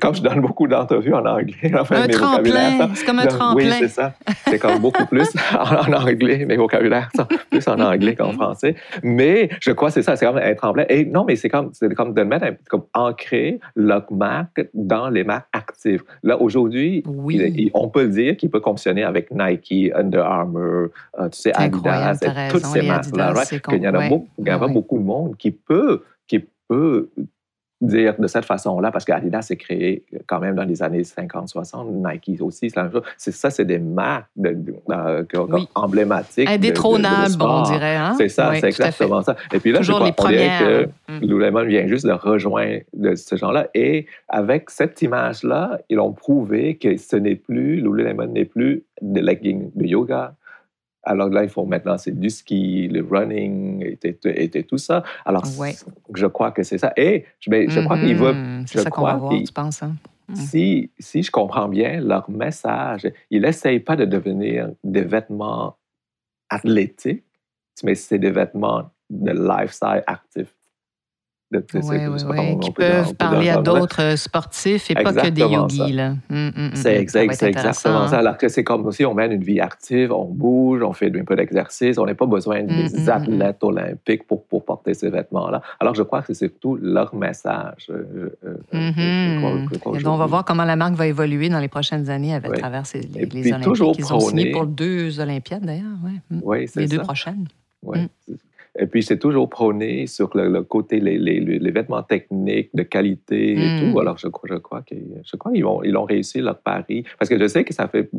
[0.00, 2.90] comme je donne beaucoup d'entrevues en anglais, enfin, un tremplin.
[2.94, 3.70] C'est comme un tremplin.
[3.70, 4.14] Oui, c'est ça.
[4.46, 5.28] C'est comme beaucoup plus
[5.58, 8.74] en, anglais, mes vocabulaires sont plus en anglais qu'en français.
[9.02, 10.84] Mais je crois que c'est ça, c'est comme un tremplin.
[10.88, 15.24] Et non, mais c'est comme, comme de mettre, un, comme ancrer leur marque dans les
[15.24, 16.02] marques actives.
[16.22, 17.04] Là, aujourd'hui,
[17.74, 20.88] on peut le dire qu'il peut fonctionner avec Nike, Under Armour,
[21.18, 22.18] euh, tu sais, Adidas,
[22.50, 23.34] toutes ces marques-là.
[23.72, 26.02] Il y en a, beaucoup, il y a beaucoup de monde qui peut
[26.68, 27.08] peut
[27.80, 32.42] dire de cette façon-là, parce qu'Adidas s'est créé quand même dans les années 50-60, Nike
[32.42, 32.72] aussi,
[33.16, 34.26] c'est ça, c'est des marques
[35.76, 36.48] emblématiques.
[36.48, 37.96] Indétrônables, on dirait.
[37.96, 38.14] Hein?
[38.18, 39.36] C'est ça, c'est exactement ça.
[39.52, 41.20] Et puis là, je crois, que mm.
[41.20, 43.68] Lululemon vient juste de rejoindre de ce genre-là.
[43.74, 49.22] Et avec cette image-là, ils ont prouvé que ce n'est plus, Lululemon n'est plus des
[49.22, 50.34] leggings de yoga,
[51.08, 55.02] alors là, il faut maintenant, c'est du ski, le running et, tout ça.
[55.24, 55.44] Alors,
[56.14, 56.92] je crois que c'est ça.
[56.96, 58.32] Et je, je crois qu'il va.
[58.32, 58.66] Mm-hmm.
[58.66, 59.94] C'est ça qu'on va voir, tu penses, hein?
[60.28, 60.34] Mm.
[60.34, 65.78] si, si je comprends bien leur message, ils n'essayent pas de devenir des vêtements
[66.50, 67.24] athlétiques,
[67.82, 70.54] mais c'est des vêtements de lifestyle actif
[71.50, 75.98] oui, oui, oui, qui peuvent parler à d'autres sportifs et pas que des yogis.
[75.98, 78.18] Hum, hum, hum, c'est exactement ça.
[78.18, 81.24] Alors que c'est comme aussi, on mène une vie active, on bouge, on fait un
[81.24, 85.62] peu d'exercice, on n'a pas besoin des athlètes olympiques pour, pour porter ces vêtements-là.
[85.80, 87.90] Alors je crois que c'est surtout leur message.
[88.72, 93.26] on va voir comment la marque va évoluer dans les prochaines années avec travers les,
[93.26, 93.98] les Olympiques.
[93.98, 95.96] Ils ont signé pour deux Olympiades d'ailleurs.
[96.04, 96.38] Ouais.
[96.42, 97.46] Oui, les deux prochaines.
[97.82, 97.98] Oui.
[98.78, 103.52] Et puis, c'est toujours prôné sur le, côté, les, les, les, vêtements techniques, de qualité
[103.52, 103.96] et tout.
[103.96, 103.98] Hmm.
[103.98, 107.04] Alors, je, je crois qu'ils crois ont, ils ont réussi leur pari.
[107.18, 108.10] Parce que je sais que ça fait...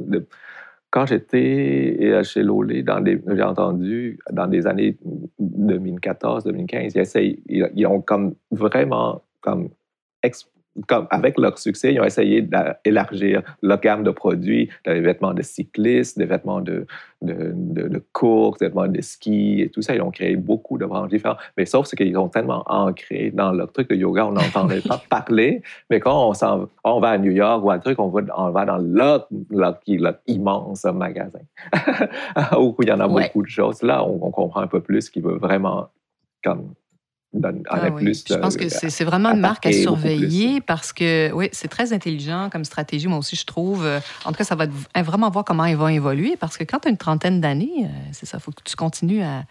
[0.92, 2.84] Quand j'étais chez Lolé,
[3.28, 4.98] j'ai entendu dans les années
[5.40, 9.70] 2014-2015, ils, ils, ont comme vraiment comme
[10.88, 12.42] comme avec leur succès, ils ont essayé
[12.86, 16.86] d'élargir leur gamme de produits, des vêtements de cyclistes, des vêtements de,
[17.22, 19.96] de, de, course, des vêtements de ski et tout ça.
[19.96, 21.40] Ils ont créé beaucoup de branches différentes.
[21.58, 25.02] Mais sauf ce qu'ils ont tellement ancré dans leur truc de yoga, on n'entendait pas
[25.10, 25.62] parler.
[25.90, 28.66] Mais quand on, on va à New York ou un truc, on va, on va
[28.66, 29.80] dans leur, leur,
[30.28, 31.40] immense magasin
[32.58, 33.82] où il y en a beaucoup de choses.
[33.82, 35.90] Là, on, on comprend un peu plus qu'ils veulent vraiment
[36.44, 36.74] comme
[37.70, 41.94] ah je pense que c'est vraiment une marque à surveiller parce que, oui, c'est très
[41.94, 43.86] intelligent comme stratégie, moi aussi, je trouve.
[44.26, 44.66] En tout cas, ça va
[44.96, 47.88] vraiment voir comment ils vont évoluer parce que quand tu as une trentaine d'années, euh,
[48.12, 49.44] c'est ça, il faut que tu continues à,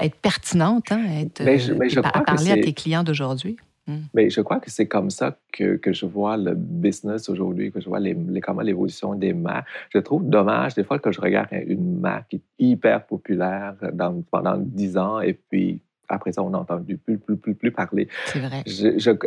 [0.00, 3.56] être pertinente, hein, à, être, euh, à parler à tes clients d'aujourd'hui.
[3.86, 4.02] Hmm.
[4.14, 7.80] Mais je crois que c'est comme ça que, que, je vois le business aujourd'hui, que
[7.80, 9.66] je vois les, comment l'évolution des marques.
[9.90, 14.96] Je trouve dommage des fois que je regarde une marque hyper populaire dans, pendant dix
[14.96, 18.08] ans et puis après ça, on n'a entendu plus, plus, plus, plus parler.
[18.26, 18.62] C'est vrai.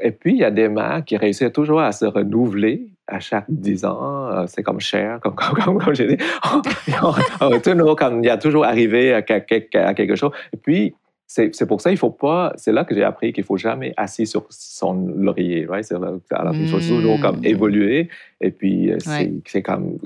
[0.02, 3.46] et puis, il y a des marques qui réussissent toujours à se renouveler à chaque
[3.50, 4.28] 10 ans.
[4.30, 6.18] Euh, c'est comme cher, comme, comme, comme, j'ai dit.
[6.88, 10.32] il y a toujours arrivé à, quelque chose.
[10.54, 10.96] Et puis,
[11.28, 12.54] c'est pour ça il faut pas.
[12.56, 15.66] C'est là que j'ai appris qu'il faut jamais assis sur son laurier.
[15.68, 15.92] Right?
[16.32, 17.46] Alors, il faut toujours comme mmh.
[17.46, 18.10] évoluer.
[18.42, 18.98] Et puis, euh,
[19.46, 19.98] c'est comme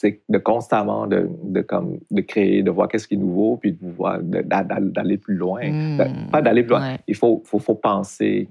[0.00, 3.72] c'est de constamment de, de, comme, de créer, de voir qu'est-ce qui est nouveau, puis
[3.72, 5.68] de d'aller plus loin.
[5.68, 6.30] Hmm.
[6.30, 6.98] Pas d'aller plus loin.
[7.08, 8.48] Il faut, faut, faut, penser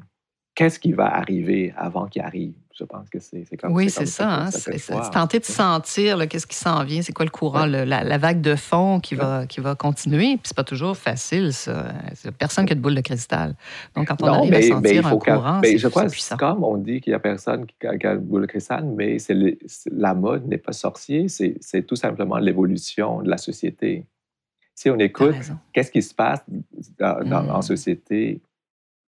[0.55, 2.53] qu'est-ce qui va arriver avant qu'il arrive.
[2.77, 4.43] Je pense que c'est comme Oui, c'est ça.
[4.43, 8.41] Hein, c'est tenter de sentir qu'est-ce qui s'en vient, c'est quoi le courant, la, vague
[8.41, 10.37] de fond qui va, qui va continuer.
[10.37, 11.91] Puis c'est pas toujours facile, ça.
[12.37, 13.55] Personne qui a de boule de cristal.
[13.95, 16.05] Donc, quand on arrive à sentir un courant, c'est Je crois,
[16.37, 19.17] comme on dit qu'il y a personne qui a, de boule de cristal, mais
[19.91, 24.05] la mode n'est pas sorcier, c'est tout simplement l'évolution de la société.
[24.75, 25.35] Si on écoute
[25.73, 26.45] qu'est-ce qui se passe
[26.99, 27.61] dans, en mmh.
[27.63, 28.41] société,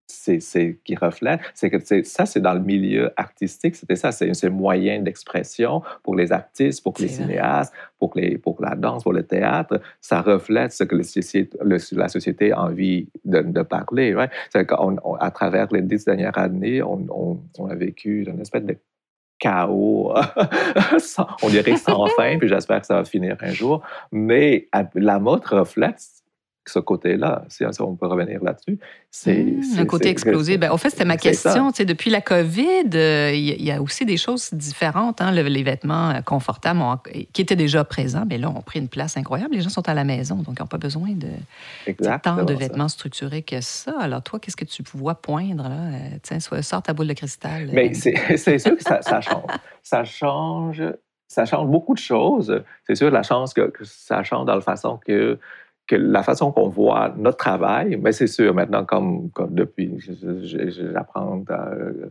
[0.09, 4.51] c'est qui reflète, c'est que ça, c'est dans le milieu artistique, c'était ça, c'est un
[4.51, 9.23] moyen d'expression pour les artistes, pour les cinéastes, pour, les, pour la danse, pour le
[9.23, 9.81] théâtre.
[10.01, 14.15] Ça reflète ce que la société a envie de, parler.
[14.15, 14.29] Ouais.
[15.21, 17.07] à travers les dix dernières années, on,
[17.59, 18.77] on a vécu une espèce de
[19.39, 20.13] chaos,
[21.43, 23.83] on dirait sans fin, puis j'espère que ça va finir un jour.
[24.11, 26.01] Mais la mode reflète
[26.69, 28.79] ce côté-là, si on peut revenir là-dessus,
[29.11, 29.43] c'est...
[29.43, 30.59] Mmh, un côté explosé.
[30.59, 31.71] Ben, au fait, c'était ma question.
[31.71, 35.21] Depuis la COVID, euh, il y a aussi des choses différentes.
[35.21, 36.81] Hein, les vêtements euh, confortables
[37.33, 39.55] qui étaient déjà présents, mais là, ont pris une place incroyable.
[39.55, 41.29] Les gens sont à la maison, donc ils n'ont pas besoin de
[42.23, 43.95] tant de vêtements structurés que ça.
[44.01, 45.69] Alors toi, qu'est-ce que tu vois poindre?
[45.69, 45.77] Là?
[45.77, 47.71] Euh, tiens, sors ta boule de cristal.
[47.73, 49.45] Mais c'est sûr que ça, ça change.
[49.83, 50.83] ça change
[51.29, 52.63] ça change beaucoup de choses.
[52.87, 55.39] C'est sûr la chance que, que, ça change dans la façon que
[55.89, 61.43] que la façon qu'on voit notre travail, mais c'est sûr, maintenant, comme, comme depuis, j'apprends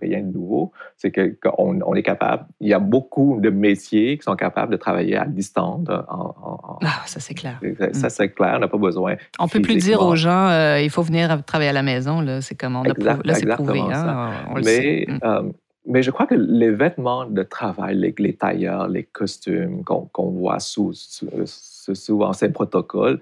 [0.02, 4.24] rien de nouveau, c'est qu'on on est capable, il y a beaucoup de métiers qui
[4.24, 5.86] sont capables de travailler à distance.
[5.90, 7.60] ah, ça c'est clair.
[7.94, 8.10] Ça, mm.
[8.10, 9.16] c'est clair, on n'a pas besoin.
[9.40, 12.20] On ne peut plus dire aux gens, euh, il faut venir travailler à la maison,
[12.22, 13.80] là, c'est comme on a là, c'est prouvé.
[13.80, 14.32] Hein,
[14.66, 15.20] mais, mm.
[15.24, 15.42] euh,
[15.88, 20.92] mais je crois que les vêtements de travail, les, tailleurs, les costumes qu'on voit sous,
[20.94, 23.20] sous souvent ces protocoles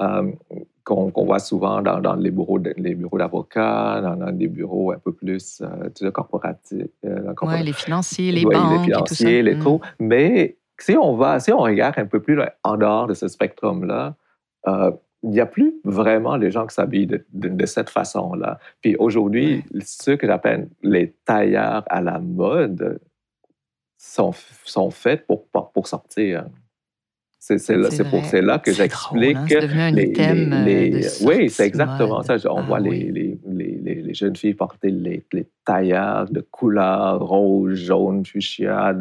[0.00, 0.30] euh,
[0.84, 5.60] qu'on voit souvent dans, les bureaux les bureaux d'avocats, dans, des bureaux un peu plus
[5.62, 6.86] euh, corporatifs.
[7.04, 8.86] Euh, oui, les financiers, les banques.
[8.86, 9.78] Les financiers, les mm.
[9.98, 14.14] Mais si on, va, si on regarde un peu plus en dehors de ce spectrum-là,
[15.26, 18.60] il n'y a plus vraiment les gens qui s'habillent de, cette façon-là.
[18.80, 23.00] Puis aujourd'hui, ceux que j'appelle les tailleurs à la mode
[23.98, 24.32] sont,
[24.64, 26.46] sont faits pour, pour sortir.
[27.40, 29.36] C'est pour cela que j'explique.
[29.52, 29.90] Hein?
[29.90, 32.36] les, les, Oui, c'est exactement ça.
[32.48, 35.24] On ah voit les, les, jeunes filles porter les,
[35.64, 38.96] taillards de couleur rose, jaune, fuchsia.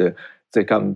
[0.52, 0.96] C'est comme,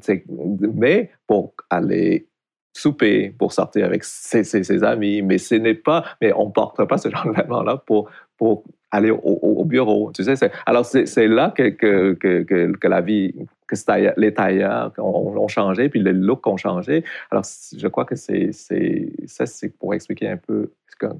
[0.73, 2.28] mais pour aller
[2.73, 6.83] souper, pour sortir avec ses, ses, amis, mais ce n'est pas, mais on ne porte
[6.85, 10.11] pas ce genre de vêtements-là pour, pour aller au, bureau.
[10.13, 13.35] Tu sais, alors c'est là que, que, que, que, la vie,
[13.67, 13.75] que
[14.17, 17.03] les tailleurs ont, changé, puis les looks ont changé.
[17.31, 17.43] Alors
[17.77, 20.71] je crois que c'est ça, c'est pour expliquer un peu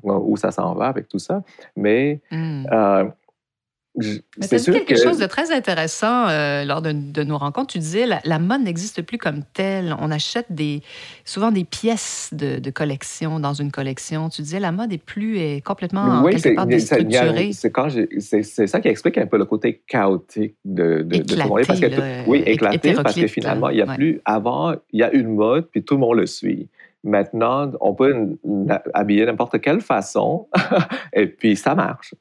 [0.03, 1.43] où ça s'en va avec tout ça.
[1.75, 2.65] Mais mmh.
[2.71, 3.05] euh,
[3.97, 7.73] as dit quelque chose de très intéressant euh, lors de, nos rencontres?
[7.73, 9.95] Tu disais la, la mode n'existe plus comme telle.
[9.99, 10.81] On achète des,
[11.25, 14.29] souvent des pièces de, collection dans une collection.
[14.29, 16.35] Tu disais la mode est plus est complètement oui,
[16.67, 17.51] déstructurée.
[17.53, 21.61] C'est ça qui explique un peu le côté chaotique de, de, éclaté, tout le monde.
[21.67, 24.21] Parce que, oui, éclaté, parce que finalement, il y a plus.
[24.25, 26.69] Avant, il y a une mode, puis tout le monde le suit.
[27.03, 28.37] Maintenant, on peut
[28.93, 30.47] habiller n'importe quelle façon,
[31.13, 32.13] et puis ça marche.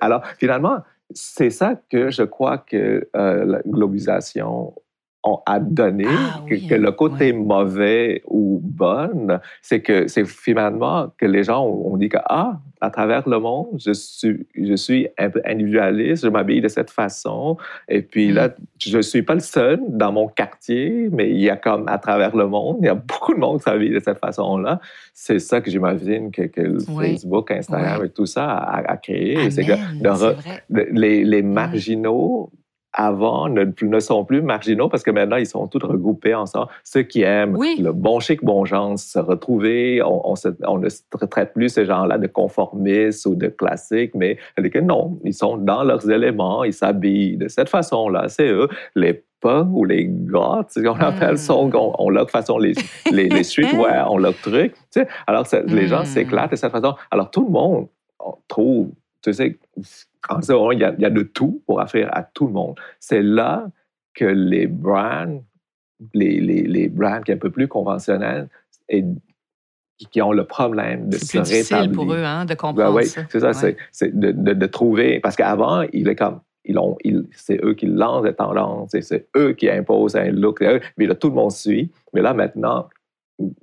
[0.00, 0.78] Alors, finalement,
[1.14, 4.74] c'est ça que je crois que euh, la globalisation
[5.22, 11.44] a donné, ah que, le côté mauvais ou bon, c'est que c'est finalement que les
[11.44, 15.42] gens ont, dit que, ah, à travers le monde, je suis, je suis un peu
[15.44, 17.58] individualiste, je m'habille de cette façon,
[17.88, 18.52] et puis là, mm.
[18.78, 21.98] je ne suis pas le seul dans mon quartier, mais il y a comme à
[21.98, 24.80] travers le monde, il y a beaucoup de monde qui s'habille de cette façon-là.
[25.12, 26.48] C'est ça que j'imagine que,
[26.98, 29.50] Facebook, Instagram et tout ça a, créé.
[29.50, 29.74] C'est que
[30.70, 32.50] les, les marginaux
[32.92, 36.68] avant ne, ne, sont plus marginaux parce que maintenant, ils sont tous regroupés ensemble.
[36.84, 40.34] Ceux qui aiment le bon chic, bon genre, se retrouver, on,
[40.66, 45.34] on, ne traite plus ces gens-là de conformistes ou de classiques, mais que non, ils
[45.34, 48.28] sont dans leurs éléments, ils s'habillent de cette façon-là.
[48.28, 51.70] C'est eux, les punks ou les gars, on appelle ça, hmm.
[51.74, 52.74] on, on leur façon les,
[53.10, 54.74] les, les streetwear, on leur truc.
[55.26, 56.06] Alors, les gens hmm.
[56.06, 56.94] s'éclatent de cette façon.
[57.10, 57.86] Alors, tout le monde
[58.48, 58.90] trouve,
[59.22, 59.58] tu sais,
[60.72, 62.76] il y, a, il y a de tout pour offrir à tout le monde.
[62.98, 63.68] C'est là
[64.14, 65.42] que les brands,
[66.14, 68.48] les, les, les brands qui sont un peu plus conventionnels
[68.88, 69.04] et
[70.10, 71.46] qui ont le problème de se rétablir.
[71.46, 75.20] C'est difficile pour eux hein, de comprendre oui, c'est ça, c'est de, de, de, trouver...
[75.20, 76.40] Parce qu'avant, il est comme...
[76.64, 76.96] Ils ont,
[77.32, 80.62] c'est eux qui lancent les tendances, c'est eux qui imposent un look,
[80.98, 81.90] mais là, tout le monde suit.
[82.12, 82.88] Mais là, maintenant,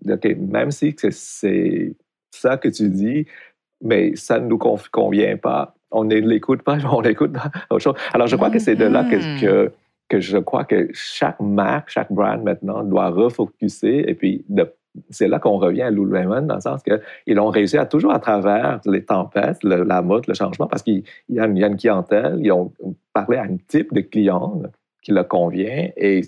[0.04, 1.96] même si c'est
[2.32, 3.28] ça que tu dis,
[3.82, 4.58] mais ça ne nous
[4.92, 7.36] convient pas, on ne l'écoute pas, on l'écoute
[7.70, 7.96] autre chose.
[8.14, 9.40] Alors, je crois que c'est de là que, Mhm.
[9.42, 9.72] que,
[10.10, 14.72] que je crois que chaque marque, chaque brand maintenant doit refocuser et puis de-
[15.12, 18.20] c'est là qu'on revient à Lululemon dans le sens qu'ils ont réussi à toujours à
[18.20, 21.64] travers les tempêtes, le- la mode, le changement, parce qu'il y, a une- il y
[21.64, 22.72] a une clientèle, ils ont
[23.14, 24.64] parlé à un type de client
[25.04, 26.22] qui leur convient et,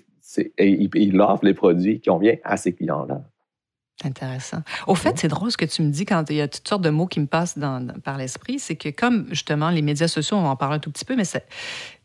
[0.59, 3.21] et ils, ils offrent les produits qui conviennent à ces clients-là.
[4.03, 4.61] Intéressant.
[4.87, 6.81] Au fait, c'est drôle ce que tu me dis quand il y a toutes sortes
[6.81, 8.57] de mots qui me passent dans- dans- par l'esprit.
[8.57, 11.25] C'est que comme justement les médias sociaux, on en parler un tout petit peu, mais
[11.25, 11.45] c'est-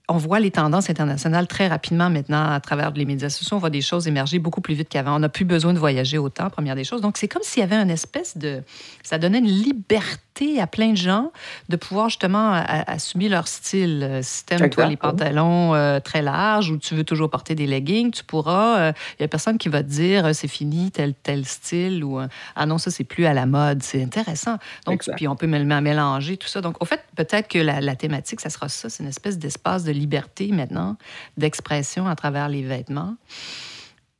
[0.08, 3.56] on voit les tendances internationales très rapidement maintenant à travers les médias sociaux.
[3.56, 5.16] On voit des choses émerger beaucoup plus vite qu'avant.
[5.16, 7.00] On n'a plus besoin de voyager autant, première des choses.
[7.00, 8.62] Donc, c'est comme s'il y avait une espèce de...
[9.02, 11.32] Ça donnait une liberté à plein de gens
[11.70, 14.00] de pouvoir justement assumer leur style.
[14.02, 17.66] Euh, Si t'aimes, toi, les pantalons euh, très larges ou tu veux toujours porter des
[17.66, 18.78] leggings, tu pourras.
[18.78, 22.04] euh, Il n'y a personne qui va te dire euh, c'est fini, tel, tel style
[22.04, 22.26] ou euh,
[22.56, 23.82] ah non, ça, c'est plus à la mode.
[23.82, 24.58] C'est intéressant.
[24.84, 25.14] Donc, Exact.
[25.16, 26.60] puis on peut mél- mélanger tout ça.
[26.60, 28.90] Donc, au fait, peut-être que la, la thématique, ça sera ça.
[28.90, 30.96] C'est une espèce d'espace de liberté maintenant,
[31.36, 33.16] d'expression à travers les vêtements.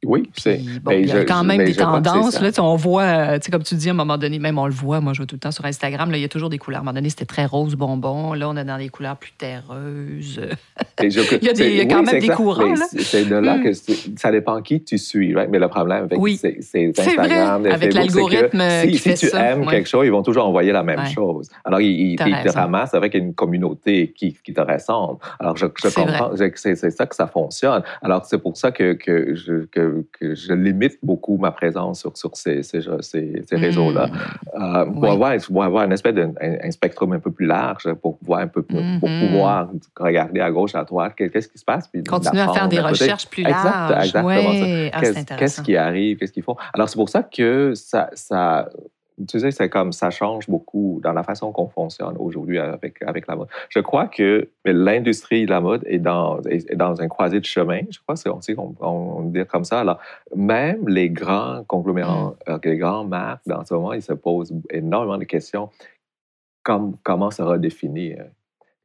[0.06, 0.60] Oui, c'est.
[0.82, 2.40] Bon, il y a quand même des tendances.
[2.40, 5.00] Là, on voit, euh, comme tu dis, à un moment donné, même on le voit,
[5.00, 6.78] moi je vois tout le temps sur Instagram, là, il y a toujours des couleurs.
[6.78, 8.32] À un moment donné, c'était très rose bonbon.
[8.34, 10.40] Là, on est dans des couleurs plus terreuses.
[11.02, 13.24] Je- Il y a des- c'est- il y a quand oui, même des courants, c'est-
[13.28, 13.62] de là Mm.
[13.62, 15.48] que c'est- ça dépend qui tu suis, right?
[15.50, 16.36] Mais le problème avec Oui.
[16.38, 16.50] C'est
[16.88, 19.66] vrai, Instagram, et avec l'algorithme, euh, si, qui si fait tu ça, aimes ouais.
[19.70, 21.10] quelque chose, ils vont toujours envoyer la même Ouais.
[21.10, 21.48] chose.
[21.64, 25.18] Alors, ils, ils- te ramassent avec une communauté qui, qui te ressemble.
[25.38, 27.82] Alors, je, comprends, c'est c'est ça que ça fonctionne.
[28.02, 32.16] Alors, c'est pour ça que, que, je, que, que je limite beaucoup ma présence sur,
[32.16, 34.08] sur ces, ces, ces, ces réseaux-là.
[34.54, 35.08] Euh, pour, Oui.
[35.10, 38.40] avoir, pour avoir une espèce de un, un spectrum un peu plus large, pour pouvoir
[38.40, 39.18] un peu pour Mhm.
[39.18, 41.88] pouvoir regarder à gauche, à droite, qu'est-ce qui se passe.
[41.88, 44.06] puis Continuer à faire des un recherches plus Exact, larges.
[44.06, 44.90] exactement Ouais.
[44.92, 44.98] ça.
[44.98, 46.56] Ah, Qu'est-ce qui arrive, qu'est-ce qu'ils font?
[46.72, 48.68] Alors, c'est pour ça que ça, ça
[49.28, 53.26] tu sais, c'est comme ça change beaucoup dans la façon qu'on fonctionne aujourd'hui avec, avec
[53.26, 53.48] la mode.
[53.68, 57.80] Je crois que l'industrie de la mode est dans, est dans un croisé de chemin.
[57.90, 59.80] Je crois qu'on on, dit comme ça.
[59.80, 59.98] Alors,
[60.34, 62.50] même les grands conglomérats, Mm.
[62.50, 65.70] euh, les grands marques, dans ce moment, ils se posent énormément de questions.
[66.62, 68.14] Comme, comment sera défini?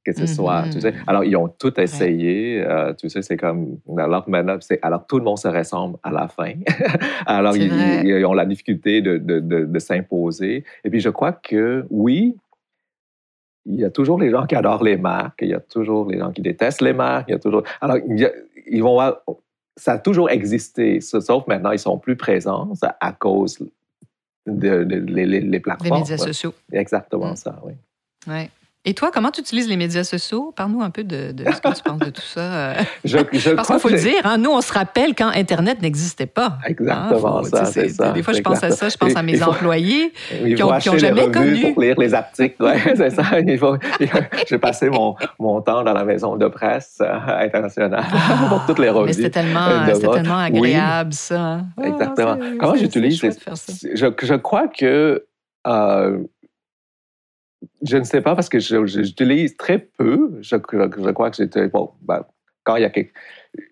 [0.06, 0.92] Que ce soit, tu sais.
[0.92, 1.04] Mhm.
[1.08, 2.64] Alors, ils ont tout essayé.
[2.66, 3.78] euh, tu sais, c'est comme.
[3.98, 6.54] Alors, maintenant, c'est, alors, tout le monde se ressemble à la fin.
[7.26, 10.64] alors, ils, ont la difficulté de, de, de, de s'imposer.
[10.84, 12.36] Et puis, je crois que, oui,
[13.66, 16.18] il y a toujours les gens qui adorent les marques, il y a toujours les
[16.18, 17.64] gens qui détestent les marques, il y a toujours.
[17.82, 18.32] Alors, il y a-
[18.72, 19.22] ils vont avoir-
[19.76, 23.60] ça a toujours existé, sauf maintenant, ils sont plus présents à- cause
[24.48, 26.00] de, de- les, les- les Les plateformes.
[26.00, 26.54] médias sociaux.
[26.72, 27.36] Exactement Mm.
[27.36, 27.74] ça, oui.
[28.28, 28.50] Ouais.
[28.86, 30.54] Et toi, comment tu utilises les médias sociaux?
[30.56, 32.40] Parle-nous un peu de, de ce que tu penses de tout ça.
[32.40, 32.74] euh.
[33.04, 35.82] Je, je Parce qu'il faut que le dire, hein, nous, on se rappelle quand Internet
[35.82, 36.46] n'existait pas.
[36.46, 36.58] hein.
[36.66, 38.12] Exactement Faut- ça, tu sais, c'est ça.
[38.14, 40.14] Des fois, je pense à ça, je pense à mes faut- employés.
[40.46, 41.74] Il qui faut ont- acheter qui ont jamais les revues connu.
[41.74, 42.64] pour lire les articles.
[42.64, 43.24] Ouais, c'est ça.
[43.60, 43.76] Faut,
[44.50, 47.14] j'ai passé mon, mon temps dans la maison de presse euh,
[47.46, 48.06] internationale
[48.48, 49.14] pour toutes les Ah, Mais revues.
[49.14, 50.74] c'était tellement, tellement Oui.
[50.74, 51.60] agréable, ça.
[51.78, 52.38] Ah, Exactement.
[52.58, 55.26] Comment j'utilise je, je crois que
[55.68, 56.20] euh,
[57.86, 60.32] je ne sais pas parce que j'utilise très peu.
[60.42, 61.92] Je, je- je crois que j'étais bon.
[62.02, 62.24] ben,
[62.64, 63.14] quand il y a quelque,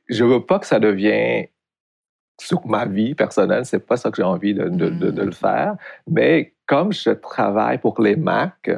[0.08, 1.46] je veux pas que ça devienne
[2.40, 3.66] sur ma vie personnelle.
[3.66, 5.76] C'est pas ça que j'ai envie de, de- de- de le faire.
[6.10, 8.72] Mais comme je travaille pour les marques,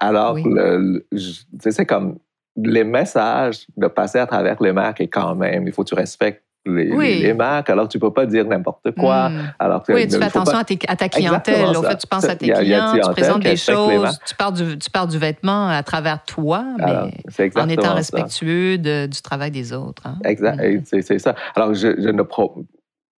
[0.00, 0.44] alors Oui.
[0.46, 1.20] le- le-
[1.60, 2.18] c'est comme
[2.56, 5.94] les messages de passer à travers les marques et quand même, il faut que tu
[5.94, 7.20] respectes les, Oui.
[7.22, 7.70] les- marques.
[7.70, 9.28] Alors tu peux pas dire n'importe quoi.
[9.30, 9.52] Hmm.
[9.58, 11.76] Alors que- Oui, tu fais attention pas- à, tes- à ta clientèle.
[11.76, 14.90] Au fait, tu penses à tes clients, tu présentes des choses, tu parles, du, tu
[14.90, 19.50] parles du vêtement à travers toi, mais Alors, c'est en étant respectueux de- du travail
[19.50, 20.06] des autres.
[20.06, 20.18] hein.
[20.24, 20.60] Exact.
[20.62, 20.80] Hmm.
[20.84, 21.34] C'est ça.
[21.56, 22.22] Alors, je, je ne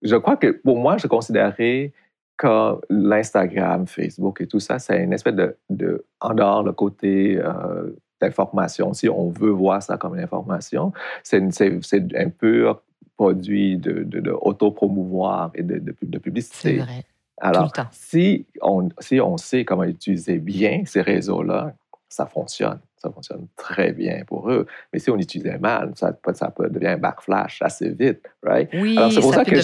[0.02, 1.92] je crois que pour moi, je considérais
[2.36, 7.38] que l'Instagram, Facebook et tout ça, c'est une espèce de, de en dehors le côté
[7.38, 7.90] euh,
[8.20, 8.92] d'information.
[8.92, 10.92] Si on veut voir ça comme une information,
[11.22, 12.82] c'est un pur
[13.16, 16.76] produit de, de, de auto-promouvoir et de, de, de C'est publicité.
[16.78, 17.02] vrai.
[17.02, 17.88] Tout Alors, le temps.
[17.90, 21.74] si on, si on sait comment utiliser bien ces réseaux-là,
[22.08, 22.78] ça fonctionne.
[23.04, 24.66] Ça fonctionne très bien pour eux.
[24.92, 28.68] Mais si on utilisait mal, ça, peut- ça peut devenir un backflash assez vite, right?
[28.72, 29.56] Oui, Alors, c'est pour ça, ça, peut que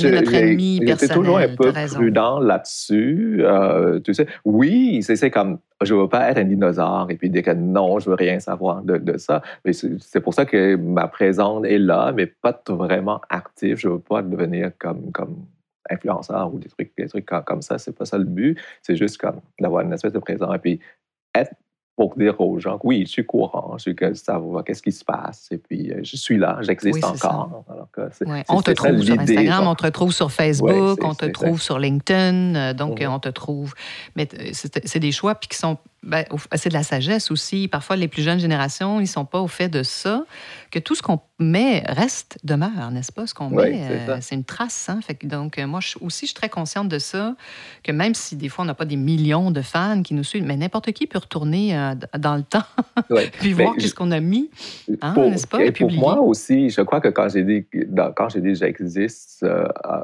[0.91, 3.39] j'étais toujours un peu prudent là-dessus.
[3.41, 7.43] euh, tu sais, oui, c'est comme, je veux pas être un dinosaure et puis dire
[7.43, 9.41] que non, je veux rien savoir de, de ça.
[9.65, 13.79] Mais c'est pour ça que ma présence est là, mais pas vraiment active.
[13.79, 15.47] Je veux pas devenir comme, comme
[15.89, 17.79] influenceur ou des trucs, des trucs comme, comme ça.
[17.79, 18.59] C'est pas ça le but.
[18.83, 20.81] C'est juste comme d'avoir une espèce de présence et puis
[21.35, 21.53] être
[21.97, 24.93] pour dire aux gens que oui, je suis courant, je suis que savoir qu'est-ce qui
[24.93, 27.29] se passe et puis euh, je suis là, j'existe Oui, ça.
[27.35, 27.65] encore.
[27.71, 28.43] Alors que Ouais.
[28.49, 31.61] On te ça trouve sur Instagram, on te retrouve sur Facebook, Ouais, on te trouve
[31.61, 33.11] sur LinkedIn, euh, donc Mhm.
[33.13, 33.75] on te trouve.
[34.17, 36.25] Mais euh, c'est c'est des choix puis qui sont ben,
[36.55, 37.69] c'est de la sagesse aussi.
[37.69, 40.25] Parfois, les plus jeunes générations, ils ne sont pas au fait de ça,
[40.71, 43.27] que tout ce qu'on met reste, demeure, n'est-ce pas?
[43.27, 44.89] Ce qu'on met, euh, c'est une trace.
[44.89, 45.01] Hein?
[45.03, 47.35] Fait que, donc, euh, moi je, aussi, je suis très consciente de ça,
[47.83, 50.45] que même si des fois, on n'a pas des millions de fans qui nous suivent,
[50.45, 52.65] mais n'importe qui peut retourner euh, dans le temps
[53.41, 54.51] puis voir ce qu'on a mis,
[55.03, 55.63] hein, n'est-ce pas?
[55.63, 57.67] Et pour moi aussi, je crois que quand j'ai dit,
[58.17, 59.45] quand j'ai dit j'existe,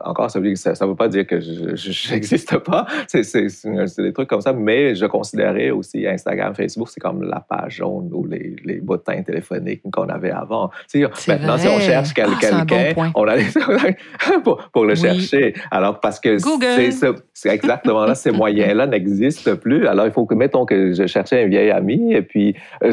[0.05, 2.87] encore, ça veut, ça, veut pas dire que je n'existe pas.
[3.09, 3.23] C'est
[3.99, 8.11] des trucs comme ça, mais je considérais aussi Instagram, Facebook, c'est comme la page jaune
[8.13, 10.71] ou les, les bottins téléphoniques qu'on avait avant.
[11.29, 13.37] maintenant, si on cherche ah, quelqu'un, on a
[14.45, 15.55] pour, pour le chercher.
[15.71, 16.39] Alors, parce que
[17.33, 19.87] c'est exactement là, ces moyens-là n'existent plus.
[19.87, 22.93] Alors, il faut que, mettons que je cherchais un vieil ami et puis euh,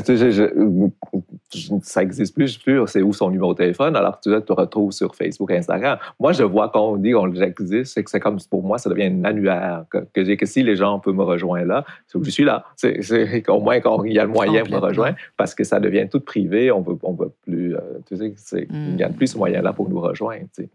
[1.81, 5.15] ça n'existe plus, plus, c'est où son numéro de téléphone, alors tu te retrouves sur
[5.15, 5.97] Facebook Instagram.
[6.19, 8.89] Moi, je vois quand on dit qu'on existe, c'est que c'est comme, pour moi, ça
[8.89, 12.43] devient un annuaire que, que que si les gens peuvent me rejoindre là, je suis
[12.43, 12.65] là.
[12.75, 15.79] C'est, au moins quand il y a le moyen de me rejoindre, parce que ça
[15.79, 19.13] devient tout privé, on veut, on veut plus, euh, tu sais, il n'y a mm.
[19.13, 20.69] plus ce moyen-là pour nous rejoindre, tu sais.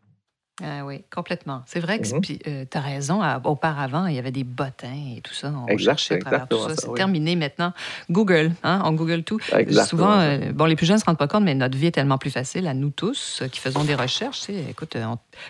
[0.63, 1.63] Ah oui, complètement.
[1.67, 2.09] C'est vrai que
[2.49, 3.21] euh, tu as raison.
[3.45, 5.53] auparavant, il y avait des bottins et tout ça.
[5.69, 6.75] On cherchait à travers tout ça.
[6.77, 7.73] C'est terminé maintenant.
[8.11, 9.39] Google, hein, on Google tout.
[9.87, 11.93] Souvent, euh, bon, les plus jeunes ne se rendent pas compte, mais notre vie est
[11.93, 14.49] tellement plus facile à nous tous qui faisons des recherches.
[14.51, 14.97] Écoute,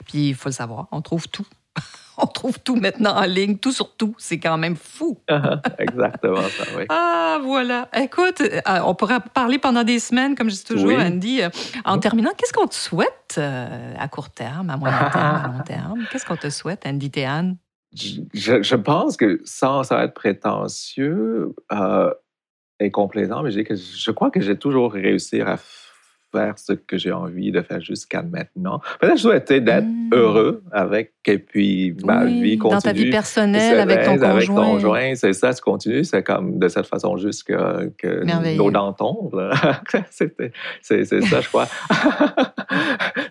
[0.07, 1.47] puis il faut le savoir, on trouve tout.
[2.19, 4.15] on trouve tout maintenant en ligne, tout sur tout.
[4.19, 5.21] C'est quand même fou.
[5.79, 6.85] Exactement ça, oui.
[6.89, 7.89] Ah, voilà.
[7.97, 11.43] Écoute, euh, on pourrait parler pendant des semaines, comme je dis toujours, Andy.
[11.43, 11.49] Euh,
[11.85, 15.65] en terminant, qu'est-ce qu'on te souhaite euh, à court terme, à moyen terme, à long
[15.65, 16.07] terme?
[16.11, 17.11] Qu'est-ce qu'on te souhaite, Andy?
[17.11, 17.57] Théane?
[17.93, 21.55] Je, pense que sans, être prétentieux
[22.81, 25.57] et complaisant, mais je crois que j'ai toujours réussi à
[26.33, 28.81] faire ce que j'ai envie de faire jusqu'à maintenant.
[29.01, 30.11] Peut-être je souhaitais d'être mmh.
[30.13, 32.77] heureux avec, et puis ma vie continue.
[32.77, 34.31] Dans ta vie personnelle, avec ton conjoint.
[34.31, 36.05] Avec ton conjoint, c'est ça, tu continues.
[36.05, 39.53] C'est comme de cette façon juste que, que nos dents tombent.
[40.11, 41.67] c'est ça, je crois.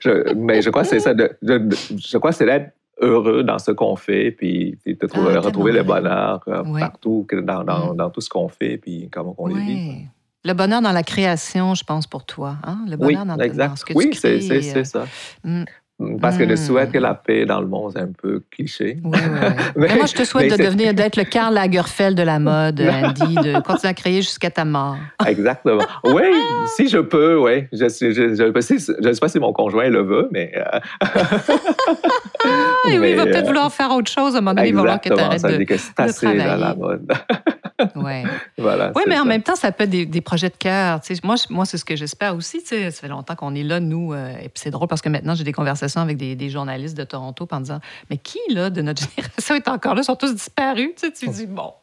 [0.35, 1.13] mais je crois que c'est ça.
[1.13, 5.71] De, je crois que c'est d'être heureux dans ce qu'on fait, puis de ah, retrouver
[5.71, 7.97] le bonheur euh, partout, dans, dans, mmh.
[7.97, 10.07] dans, tout ce qu'on fait, puis comment on les vit.
[10.47, 12.55] Le bonheur dans la création, je pense, pour toi.
[12.63, 12.79] Hein?
[12.89, 13.35] Le bonheur dans,
[13.75, 14.39] ce que oui, tu crées.
[14.49, 15.05] Oui, c'est ça.
[15.43, 15.65] Mm.
[15.99, 16.57] Mm, parce que de mm.
[16.57, 18.97] souhaiter la paix dans le monde, c'est un peu cliché.
[19.03, 22.39] Oui, oui, mais, moi, je te souhaite de devenir, d'être le Karl Lagerfeld de la
[22.39, 24.95] mode, Andy, de continuer à créer jusqu'à ta mort.
[25.27, 25.83] Exactement.
[26.05, 26.23] Oui,
[26.77, 27.65] si je peux, oui.
[27.73, 30.53] Je ne sais pas si mon conjoint le veut, mais...
[30.55, 30.79] Euh,
[32.85, 34.69] oui, il va peut-être euh, vouloir faire autre chose à un moment donné.
[34.69, 37.11] Il va vouloir que tu arrêtes de, que c'est assez dans la mode.
[37.95, 38.23] Oui.
[38.59, 40.99] Voilà, oui, mais en même temps, ça peut être des, des projets de cœur.
[41.23, 42.59] Moi, moi c'est ce que j'espère aussi.
[42.61, 44.13] Ça fait longtemps qu'on est là, nous.
[44.13, 46.97] Euh, et puis c'est drôle parce que maintenant, j'ai des conversations avec des, des, journalistes
[46.97, 50.01] de Toronto en disant Mais qui, là, de notre génération est encore là?
[50.01, 50.89] Ils sont tous disparus.
[50.97, 51.73] Tu, sais, tu dis Bon.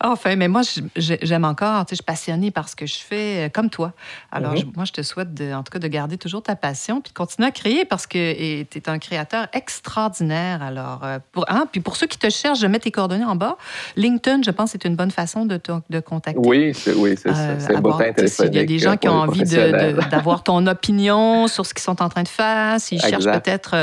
[0.00, 0.62] Enfin, mais moi,
[0.94, 1.84] j'aime encore.
[1.90, 3.92] Je suis passionnée par ce que je fais, euh, comme toi.
[4.30, 4.76] Alors, mm-hmm.
[4.76, 7.16] moi, je te souhaite, de, en tout cas, de garder toujours ta passion puis de
[7.16, 10.62] continuer à créer parce que tu es un créateur extraordinaire.
[10.62, 13.34] Alors, euh, pour, hein, puis pour ceux qui te cherchent, je mets tes coordonnées en
[13.34, 13.56] bas.
[13.96, 16.40] LinkedIn, je pense, c'est une bonne façon de te de contacter.
[16.42, 17.30] Oui, c'est oui, ça.
[17.30, 21.74] Euh, c'est Il y a des gens qui ont envie d'avoir ton opinion sur ce
[21.74, 23.74] qu'ils sont en train de faire, s'ils cherchent peut-être,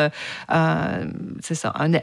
[0.52, 1.06] euh,
[1.42, 1.94] c'est ça, un,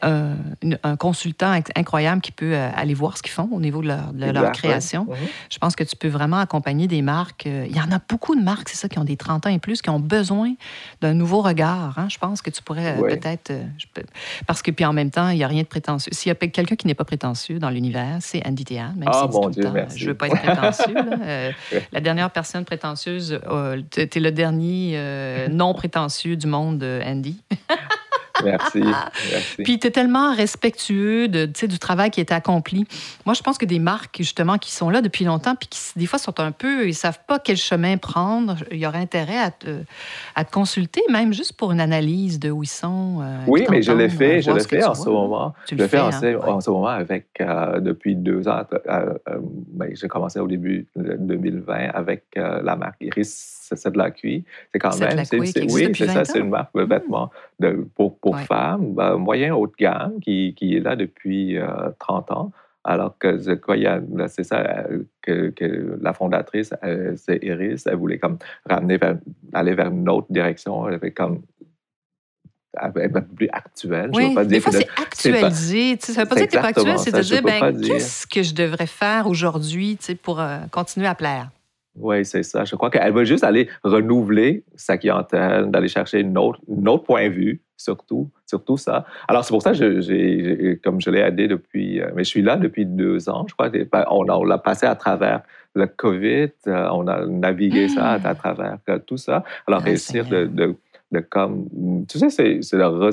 [0.83, 4.13] un, consultant incroyable qui peut euh, aller voir ce qu'ils font au niveau de leur,
[4.13, 5.07] de leur création.
[5.51, 7.47] Je pense que tu peux vraiment accompagner des marques.
[7.47, 9.59] Il y en a beaucoup de marques, c'est ça, qui ont des 30 ans et
[9.59, 10.55] plus, qui ont besoin
[11.01, 11.99] d'un nouveau regard.
[11.99, 12.09] Hein.
[12.09, 13.53] Je pense que tu pourrais peut-être...
[14.47, 16.13] Parce que, puis en même temps, il n'y a rien de prétentieux.
[16.13, 19.28] S'il y a quelqu'un qui n'est pas prétentieux dans l'univers, c'est Andy Théa, même ah,
[19.51, 19.65] Dieu,
[19.97, 20.95] je ne veux pas être prétentieux.
[21.23, 21.53] Euh,
[21.93, 27.43] la dernière personne prétentieuse, euh, tu es le dernier euh, non prétentieux du monde, Andy.
[28.45, 28.83] Merci.
[29.65, 32.87] Puis tu es tellement respectueux de, du travail qui est accompli.
[33.27, 36.07] Moi, je pense que des marques, justement, qui sont là depuis longtemps, puis qui, des
[36.07, 38.57] fois, sont un peu, ils savent pas quel chemin prendre.
[38.71, 39.83] Il y aurait intérêt à te,
[40.35, 43.21] à te consulter, même juste pour une analyse de où ils sont.
[43.21, 45.55] Euh, oui, mais je l'ai fait, je l'ai fait en ce moment.
[45.69, 46.61] je l'ai fait, en, hein?
[46.61, 48.63] ce moment avec, euh, depuis deux ans.
[48.89, 54.11] Euh, ben, j'ai commencé au début de 2020 avec la marque Iris c'est de la
[54.11, 54.45] cuit.
[54.73, 55.23] C'est quand même.
[55.33, 55.53] oui,
[55.95, 56.89] c'est ça, c'est une marque de hmm.
[56.89, 61.59] vêtements de, pour, pour femmes, ben, moyen haut de gamme, qui, qui, est là depuis
[61.99, 62.53] 30 euh, ans.
[62.85, 64.87] Alors que c'est ça
[65.21, 66.73] que, que, la fondatrice,
[67.17, 68.39] c'est Iris, elle voulait comme
[68.69, 69.19] ramener vers,
[69.53, 70.89] aller vers une autre direction.
[70.89, 71.43] Elle avait comme
[72.81, 74.11] un peu plus actuelle.
[74.15, 75.97] Oui, je veux pas des fois, c'est actualisé.
[76.01, 78.43] Ça ne veut pas dire que tu pas actuel, c'est de dire, ben, qu'est-ce que
[78.43, 81.51] je devrais faire aujourd'hui pour euh, continuer à plaire?
[82.01, 82.65] Oui, c'est ça.
[82.65, 87.29] Je crois qu'elle va juste aller renouveler sa clientèle, d'aller chercher une autre, autre point
[87.29, 89.07] de vue surtout, surtout ça.
[89.29, 92.43] Alors, c'est pour ça que, j'ai, comme je l'ai aidé depuis, euh, mais je suis
[92.43, 93.71] là depuis deux ans, je crois.
[93.71, 95.43] Ben, on, on l'a passé à travers
[95.75, 98.37] le COVID, euh, on a navigué ça à, mmh.
[98.37, 99.45] travers euh, tout ça.
[99.67, 100.75] Alors, réussir de, de,
[101.13, 101.69] de, comme,
[102.09, 103.11] tu sais, c'est, c'est de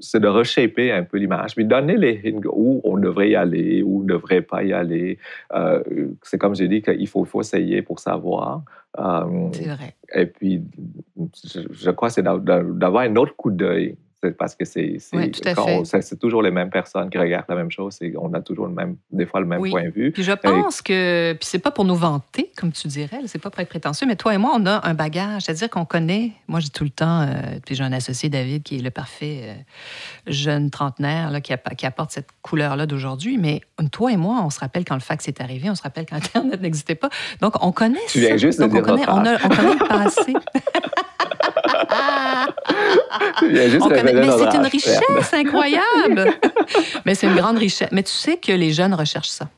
[0.00, 4.00] c'est de reshaper un peu l'image, puis donner les où on devrait y aller, où
[4.00, 5.18] on ne devrait pas y aller.
[5.54, 5.82] Euh,
[6.22, 8.62] c'est comme j'ai dit qu'il faut, faut essayer pour savoir.
[8.98, 9.94] Euh, c'est vrai.
[10.14, 10.62] Et puis,
[11.44, 13.96] je, je crois que c'est d'avoir un autre coup d'œil
[14.38, 17.98] parce que c'est c'est toujours les mêmes personnes qui regardent la même chose.
[18.16, 20.12] On a toujours le même, des fois le même point de vue.
[20.12, 23.50] Puis je pense que, puis c'est pas pour nous vanter, comme tu dirais, c'est pas
[23.50, 26.32] pour être prétentieux, mais toi et moi, on a un bagage, c'est-à-dire qu'on connaît.
[26.48, 29.40] Moi, j'ai tout le temps, euh, puis j'ai un associé David qui est le parfait
[29.44, 29.54] euh,
[30.26, 33.38] jeune trentenaire là, qui, qui, apporte cette couleur-là d'aujourd'hui.
[33.38, 36.06] Mais toi et moi, on se rappelle quand le fax est arrivé, on se rappelle
[36.06, 37.08] quand Internet n'existait pas.
[37.40, 37.98] Donc on connaît.
[38.08, 40.34] Tu viens juste Donc, de on, connaît, on, a, on connaît le passé.
[43.42, 45.00] mais c'est une richesse
[45.32, 46.32] incroyable.
[47.04, 47.90] mais c'est une grande richesse.
[47.92, 49.48] Mais tu sais que les jeunes recherchent ça.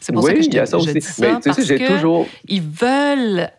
[0.00, 2.26] C'est pour ça que je, te, ça dis ça, mais, parce que toujours...
[2.46, 3.50] ils veulent,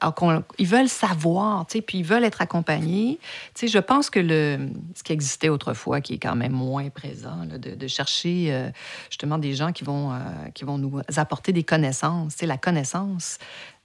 [0.57, 3.19] ils veulent savoir, tu sais, puis ils veulent être accompagnés.
[3.53, 6.89] Tu sais, je pense que le, ce qui existait autrefois, qui est quand même moins
[6.89, 8.69] présent, de, chercher euh,
[9.11, 10.15] justement des gens qui vont, euh,
[10.55, 12.33] qui vont nous apporter des connaissances.
[12.33, 13.37] Tu sais, la connaissance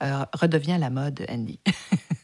[0.03, 1.59] euh, redevient la mode, Andy.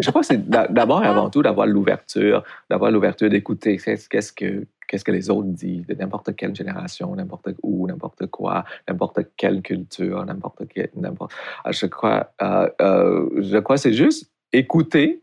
[0.00, 5.12] je crois que c'est d'abord et avant tout d'avoir l'ouverture, d'avoir l'ouverture d'écouter qu'est-ce que
[5.12, 10.62] les autres disent de n'importe quelle génération, n'importe où, n'importe quoi, n'importe quelle culture, n'importe
[10.68, 11.32] quel, n'importe.
[11.64, 15.22] Ah, je crois, euh, euh, c'est juste écouter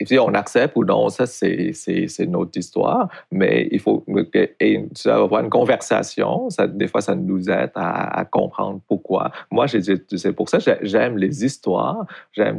[0.00, 1.72] et puis, on accepte ou non, ça, c'est,
[2.26, 4.04] notre histoire, mais il faut
[4.60, 6.50] et, avoir une conversation.
[6.50, 9.30] Ça, des fois, ça nous aide à, comprendre pourquoi.
[9.52, 12.06] Moi, c'est pour ça que j'aime les histoires.
[12.32, 12.58] J'aime